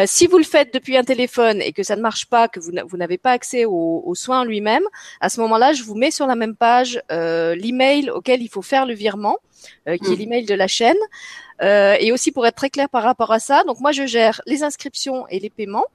si 0.06 0.26
vous 0.26 0.38
le 0.38 0.44
faites 0.44 0.72
depuis 0.74 0.96
un 0.96 1.04
téléphone 1.04 1.60
et 1.60 1.72
que 1.72 1.82
ça 1.82 1.96
ne 1.96 2.02
marche 2.02 2.26
pas, 2.26 2.48
que 2.48 2.60
vous 2.60 2.96
n'avez 2.96 3.18
pas 3.18 3.32
accès 3.32 3.64
au, 3.64 4.02
au 4.04 4.14
soin 4.14 4.44
lui-même, 4.44 4.82
à 5.20 5.28
ce 5.28 5.40
moment-là, 5.40 5.72
je 5.72 5.82
vous 5.82 5.94
mets 5.94 6.10
sur 6.10 6.26
la 6.26 6.34
même 6.34 6.56
page 6.56 7.00
l'email 7.10 8.10
auquel 8.10 8.42
il 8.42 8.48
faut 8.48 8.62
faire 8.62 8.86
le 8.86 8.94
virement. 8.94 9.38
Qui 9.86 9.90
est 9.90 10.16
mm. 10.16 10.18
l'email 10.18 10.44
de 10.44 10.54
la 10.54 10.68
chaîne. 10.68 10.96
Euh, 11.62 11.96
et 12.00 12.10
aussi 12.10 12.32
pour 12.32 12.46
être 12.46 12.56
très 12.56 12.70
clair 12.70 12.88
par 12.88 13.04
rapport 13.04 13.30
à 13.30 13.38
ça, 13.38 13.62
donc 13.64 13.78
moi 13.78 13.92
je 13.92 14.04
gère 14.04 14.40
les 14.46 14.64
inscriptions 14.64 15.28
et 15.28 15.38
les 15.38 15.50
paiements. 15.50 15.86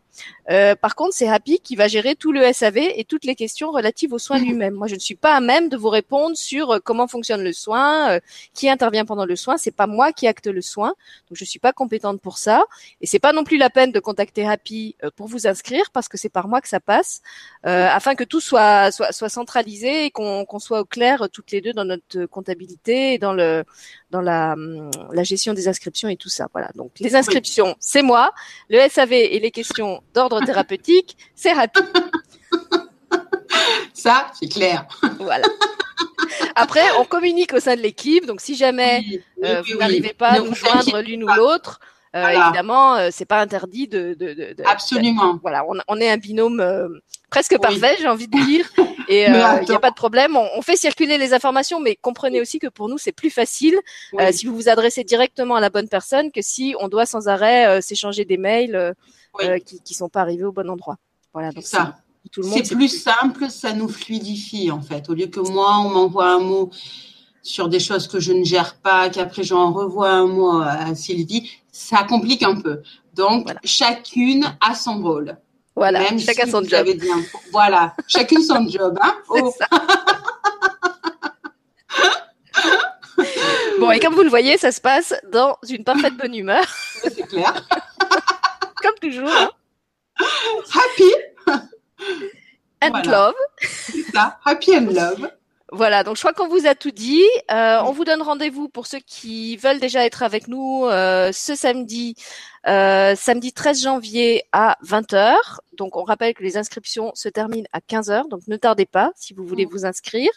Euh, 0.50 0.76
par 0.76 0.96
contre, 0.96 1.14
c'est 1.14 1.28
Happy 1.28 1.60
qui 1.60 1.76
va 1.76 1.88
gérer 1.88 2.16
tout 2.16 2.32
le 2.32 2.52
SAV 2.52 2.78
et 2.78 3.06
toutes 3.08 3.26
les 3.26 3.36
questions 3.36 3.72
relatives 3.72 4.14
aux 4.14 4.20
soins 4.20 4.40
lui-même. 4.40 4.74
Moi, 4.74 4.88
je 4.88 4.96
ne 4.96 5.00
suis 5.00 5.16
pas 5.16 5.36
à 5.36 5.42
même 5.42 5.70
de 5.70 5.78
vous 5.78 5.90
répondre 5.90 6.36
sur 6.36 6.72
euh, 6.72 6.80
comment 6.84 7.08
fonctionne 7.08 7.44
le 7.44 7.54
soin, 7.54 8.12
euh, 8.12 8.20
qui 8.54 8.70
intervient 8.70 9.06
pendant 9.06 9.26
le 9.26 9.36
soin. 9.36 9.58
C'est 9.58 9.72
pas 9.72 9.88
moi 9.88 10.12
qui 10.12 10.28
acte 10.28 10.48
le 10.48 10.62
soin, 10.62 10.94
donc 11.30 11.38
je 11.38 11.46
suis 11.46 11.60
pas 11.60 11.74
compétente 11.74 12.22
pour 12.22 12.38
ça. 12.38 12.64
Et 13.02 13.08
c'est 13.08 13.20
pas 13.20 13.34
non 13.34 13.44
plus 13.44 13.58
la 13.58 13.70
peine 13.70 13.92
de 13.92 14.00
contacter 14.00 14.48
Happy 14.48 14.96
pour 15.16 15.28
vous 15.28 15.48
inscrire 15.48 15.92
parce 15.92 16.08
que 16.08 16.18
c'est 16.18 16.30
par 16.30 16.48
moi 16.48 16.62
que 16.62 16.68
ça 16.68 16.80
passe, 16.80 17.22
afin 17.64 18.16
que 18.16 18.24
tout 18.24 18.40
soit 18.40 18.92
soit, 18.92 19.12
soit 19.12 19.30
centralisé 19.30 20.06
et 20.06 20.12
qu'on 20.12 20.46
qu'on 20.46 20.60
soit 20.60 20.82
au 20.82 20.86
clair 20.86 21.28
toutes 21.32 21.52
les 21.52 21.62
deux 21.62 21.74
dans 21.74 21.86
notre 21.86 22.26
comptabilité 22.26 23.14
et 23.14 23.18
dans 23.18 23.34
le 23.34 23.57
dans 24.12 24.22
la, 24.22 24.54
hum, 24.54 24.90
la 25.12 25.24
gestion 25.24 25.54
des 25.54 25.68
inscriptions 25.68 26.10
et 26.10 26.18
tout 26.18 26.30
ça. 26.30 26.48
Voilà. 26.54 26.70
Donc 26.76 26.92
les 27.00 27.16
inscriptions, 27.16 27.76
c'est 27.80 28.02
moi. 28.02 28.32
Le 28.70 28.88
SAV 28.90 29.14
et 29.14 29.40
les 29.40 29.52
questions 29.52 30.02
d'ordre 30.14 30.44
thérapeutique, 30.44 31.18
c'est 31.36 31.54
rapide. 31.54 31.86
Ça, 33.94 34.32
c'est 34.40 34.48
clair. 34.48 34.88
Voilà. 35.20 35.48
Après, 36.56 36.84
on 37.00 37.06
communique 37.06 37.54
au 37.54 37.60
sein 37.60 37.76
de 37.76 37.82
l'équipe. 37.82 38.26
Donc, 38.26 38.42
si 38.42 38.56
jamais 38.56 39.04
euh, 39.44 39.62
vous 39.68 39.78
n'arrivez 39.78 40.14
pas 40.14 40.30
à 40.30 40.40
nous 40.40 40.54
joindre 40.54 41.02
l'une 41.02 41.24
ou 41.24 41.28
l'autre, 41.36 41.80
euh, 42.16 42.30
évidemment, 42.30 42.96
euh, 42.96 43.10
c'est 43.12 43.26
pas 43.26 43.42
interdit 43.42 43.88
de. 43.88 44.16
de, 44.18 44.34
de, 44.34 44.54
de 44.54 44.64
Absolument. 44.66 45.40
voilà, 45.42 45.66
on, 45.68 45.76
on, 45.88 45.98
est 46.00 46.10
un 46.10 46.18
binôme 46.18 46.60
euh, 46.60 46.88
presque 47.30 47.58
parfait, 47.60 47.96
j'ai 48.00 48.08
envie 48.08 48.28
de 48.28 48.46
dire. 48.46 48.70
Et 49.08 49.26
il 49.26 49.32
n'y 49.32 49.76
a 49.76 49.80
pas 49.80 49.90
de 49.90 49.96
problème. 49.96 50.36
On, 50.36 50.48
on, 50.58 50.62
fait 50.62 50.76
circuler 50.76 51.18
les 51.18 51.34
informations, 51.34 51.80
mais 51.80 51.96
comprenez 51.96 52.42
aussi 52.42 52.60
que 52.60 52.68
pour 52.68 52.90
nous, 52.90 52.98
c'est 52.98 53.12
plus 53.12 53.30
facile 53.30 53.78
si 54.32 54.46
vous 54.46 54.56
vous 54.56 54.70
adressez 54.70 55.04
directement 55.04 55.56
à 55.56 55.62
la 55.62 55.70
bonne 55.70 55.88
personne 55.88 56.32
que 56.32 56.42
si 56.42 56.76
on 56.80 56.88
doit 56.88 57.06
sans 57.06 57.28
arrêt 57.28 57.82
s'échanger 57.82 58.26
des 58.26 58.38
mails 58.38 58.94
qui, 59.66 59.82
qui 59.82 59.94
sont 59.94 60.10
pas 60.10 60.22
arrivés 60.22 60.44
au 60.44 60.52
bon 60.52 60.70
endroit. 60.70 60.98
Voilà. 61.34 61.52
Donc 61.52 61.64
ça. 61.64 61.98
C'est 62.42 62.76
plus 62.76 62.90
simple, 62.90 63.50
ça 63.50 63.74
nous 63.74 63.88
fluidifie 63.88 64.72
en 64.72 64.82
fait. 64.82 65.10
Au 65.10 65.14
lieu 65.14 65.28
que 65.28 65.40
moi, 65.40 65.78
on 65.80 65.90
m'envoie 65.90 66.30
un 66.34 66.40
mot 66.40 66.72
sur 67.42 67.70
des 67.70 67.80
choses 67.80 68.08
que 68.08 68.20
je 68.20 68.34
ne 68.34 68.44
gère 68.44 68.76
pas, 68.76 69.10
qu'après 69.10 69.44
j'en 69.44 69.72
revois 69.72 70.10
un 70.10 70.28
mot 70.28 70.60
à 70.62 70.94
Sylvie, 70.96 71.50
ça 71.72 72.04
complique 72.04 72.44
un 72.44 72.60
peu. 72.60 72.82
Donc, 73.14 73.54
chacune 73.64 74.46
a 74.60 74.76
son 74.76 75.02
rôle. 75.02 75.38
Voilà, 75.78 76.00
Même 76.00 76.18
chacun 76.18 76.50
son 76.50 76.64
job. 76.64 76.88
voilà, 77.52 77.94
chacune 78.08 78.42
son 78.42 78.68
job. 78.70 78.98
Hein 79.00 79.16
oh. 79.30 79.54
bon, 83.80 83.92
et 83.92 84.00
comme 84.00 84.16
vous 84.16 84.24
le 84.24 84.30
voyez, 84.30 84.58
ça 84.58 84.72
se 84.72 84.82
passe 84.82 85.14
dans 85.32 85.56
une 85.70 85.84
parfaite 85.84 86.18
bonne 86.18 86.34
humeur. 86.34 86.66
C'est 87.04 87.28
clair. 87.28 87.54
comme 88.82 88.96
toujours. 89.00 89.30
Hein. 89.30 89.52
Happy. 90.74 91.14
And 92.82 93.04
love. 93.06 93.36
C'est 93.62 94.02
ça, 94.12 94.40
happy 94.46 94.76
and 94.76 94.90
love. 94.92 95.30
Voilà, 95.72 96.04
donc 96.04 96.16
je 96.16 96.22
crois 96.22 96.34
qu'on 96.34 96.48
vous 96.48 96.66
a 96.66 96.76
tout 96.76 96.92
dit. 96.92 97.26
Euh, 97.52 97.82
on 97.84 97.92
vous 97.92 98.06
donne 98.06 98.22
rendez-vous 98.22 98.70
pour 98.70 98.88
ceux 98.88 99.00
qui 99.00 99.58
veulent 99.58 99.80
déjà 99.80 100.06
être 100.06 100.24
avec 100.24 100.48
nous 100.48 100.86
euh, 100.86 101.32
ce 101.34 101.56
samedi, 101.56 102.16
euh, 102.68 103.16
samedi 103.16 103.54
13 103.54 103.84
janvier 103.84 104.44
à 104.52 104.78
20h. 104.84 105.36
Donc 105.78 105.96
on 105.96 106.04
rappelle 106.04 106.34
que 106.34 106.44
les 106.44 106.58
inscriptions 106.58 107.12
se 107.14 107.30
terminent 107.30 107.68
à 107.72 107.80
15h, 107.80 108.30
donc 108.30 108.42
ne 108.48 108.58
tardez 108.58 108.86
pas 108.86 109.12
si 109.16 109.34
vous 109.34 109.46
voulez 109.46 109.66
mm. 109.66 109.70
vous 109.70 109.86
inscrire. 109.86 110.32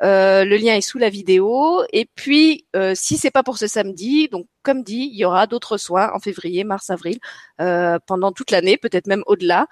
le 0.00 0.56
lien 0.56 0.74
est 0.74 0.80
sous 0.80 0.98
la 0.98 1.08
vidéo. 1.08 1.82
Et 1.92 2.06
puis 2.14 2.66
si 2.94 3.16
c'est 3.16 3.30
pas 3.30 3.42
pour 3.42 3.58
ce 3.58 3.66
samedi, 3.66 4.28
donc 4.28 4.46
comme 4.62 4.82
dit, 4.82 5.10
il 5.12 5.18
y 5.18 5.24
aura 5.24 5.46
d'autres 5.46 5.76
soins 5.76 6.10
en 6.14 6.18
février, 6.18 6.64
mars, 6.64 6.90
avril, 6.90 7.18
pendant 7.58 8.32
toute 8.32 8.50
l'année, 8.50 8.76
peut-être 8.76 9.06
même 9.06 9.22
au-delà. 9.26 9.66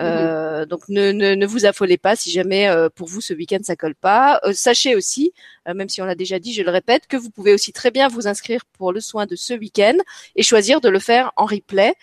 Euh, 0.00 0.64
donc 0.64 0.88
ne, 0.88 1.10
ne, 1.10 1.34
ne, 1.34 1.46
vous 1.46 1.66
affolez 1.66 1.98
pas 1.98 2.14
si 2.14 2.30
jamais 2.30 2.68
euh, 2.68 2.88
pour 2.88 3.08
vous 3.08 3.20
ce 3.20 3.34
week-end 3.34 3.58
ça 3.62 3.74
colle 3.74 3.96
pas. 3.96 4.40
Euh, 4.44 4.52
sachez 4.52 4.94
aussi, 4.94 5.32
même 5.66 5.88
si 5.88 6.00
on 6.00 6.04
l'a 6.04 6.14
déjà 6.14 6.38
dit, 6.38 6.52
je 6.54 6.62
le 6.62 6.70
répète, 6.70 7.06
que 7.08 7.16
vous 7.16 7.30
pouvez 7.30 7.52
aussi 7.52 7.72
très 7.72 7.90
bien 7.90 8.08
vous 8.08 8.26
inscrire 8.28 8.62
pour 8.78 8.92
le 8.92 9.00
soin 9.00 9.26
de 9.26 9.36
ce 9.36 9.54
week-end 9.54 9.96
et 10.36 10.42
choisir 10.42 10.80
de 10.80 10.88
le 10.88 10.98
faire 10.98 11.32
en 11.36 11.44
replay. 11.48 11.94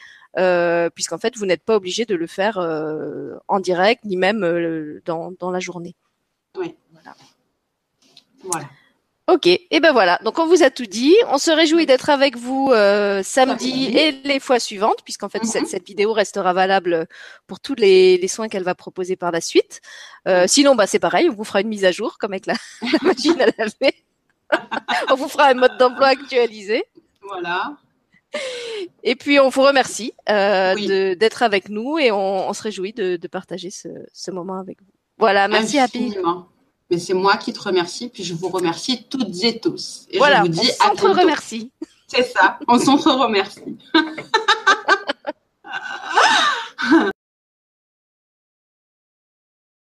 puisqu'en 0.95 1.17
fait 1.17 1.37
vous 1.37 1.45
n'êtes 1.45 1.63
pas 1.63 1.75
obligé 1.75 2.05
de 2.05 2.15
le 2.15 2.27
faire 2.27 2.57
en 3.47 3.59
direct 3.59 4.03
ni 4.03 4.17
même 4.17 4.41
dans, 5.05 5.31
dans 5.39 5.51
la 5.51 5.59
journée. 5.59 5.95
Oui. 6.57 6.75
Voilà. 6.91 7.15
Voilà. 8.43 8.67
Ok, 9.27 9.47
et 9.47 9.79
ben 9.79 9.91
voilà. 9.91 10.19
Donc 10.23 10.37
on 10.37 10.45
vous 10.45 10.61
a 10.61 10.69
tout 10.69 10.85
dit. 10.85 11.15
On 11.29 11.39
se 11.39 11.49
réjouit 11.49 11.87
d'être 11.87 12.11
avec 12.11 12.37
vous 12.37 12.69
euh, 12.71 13.23
samedi 13.23 13.85
et 13.85 14.11
les 14.23 14.39
fois 14.39 14.59
suivantes, 14.59 15.01
puisqu'en 15.03 15.29
fait 15.29 15.43
cette, 15.45 15.71
mhm. 15.71 15.79
vidéo 15.83 16.13
restera 16.13 16.53
valable 16.53 17.07
pour 17.47 17.59
tous 17.59 17.73
les, 17.73 18.27
soins 18.27 18.49
qu'elle 18.49 18.63
va 18.63 18.75
proposer 18.75 19.15
par 19.15 19.31
la 19.31 19.41
suite. 19.41 19.81
Euh, 20.27 20.45
sinon, 20.47 20.75
bah 20.75 20.85
c'est 20.85 20.99
pareil, 20.99 21.27
on 21.27 21.33
vous 21.33 21.43
fera 21.43 21.61
une 21.61 21.69
mise 21.69 21.85
à 21.85 21.91
jour 21.91 22.19
comme 22.19 22.33
avec 22.33 22.45
la, 22.45 22.53
machine 23.01 23.41
à 23.41 23.47
laver. 23.57 23.95
on 25.09 25.15
vous 25.15 25.27
fera 25.27 25.47
un 25.47 25.55
mode 25.55 25.75
d'emploi 25.79 26.07
actualisé. 26.07 26.83
Voilà. 27.23 27.75
Et 29.03 29.15
puis, 29.15 29.39
on 29.39 29.49
vous 29.49 29.61
remercie 29.61 30.13
euh, 30.29 31.15
d'être 31.15 31.43
avec 31.43 31.69
nous 31.69 31.99
et 31.99 32.11
on, 32.11 32.51
se 32.53 32.63
réjouit 32.63 32.93
de, 32.93 33.27
partager 33.27 33.69
ce, 33.69 34.31
moment 34.31 34.59
avec 34.59 34.81
vous. 34.81 34.91
Voilà, 35.17 35.47
merci 35.47 35.77
à 35.77 35.83
Happy. 35.83 36.15
Mais 36.91 36.99
c'est 36.99 37.13
moi 37.13 37.37
qui 37.37 37.51
te 37.51 37.59
remercie, 37.59 38.09
puis 38.09 38.23
je 38.23 38.35
vous 38.35 38.49
remercie 38.49 39.05
toutes 39.09 39.43
et 39.43 39.59
tous. 39.59 40.05
Et 40.11 40.19
voilà, 40.19 40.37
je 40.37 40.41
vous 40.41 40.47
dis 40.49 40.69
on 40.81 40.89
s'entre-remercie. 40.89 41.71
C'est 42.07 42.23
ça, 42.23 42.59
on 42.67 42.77
s'entre-remercie. 42.77 43.77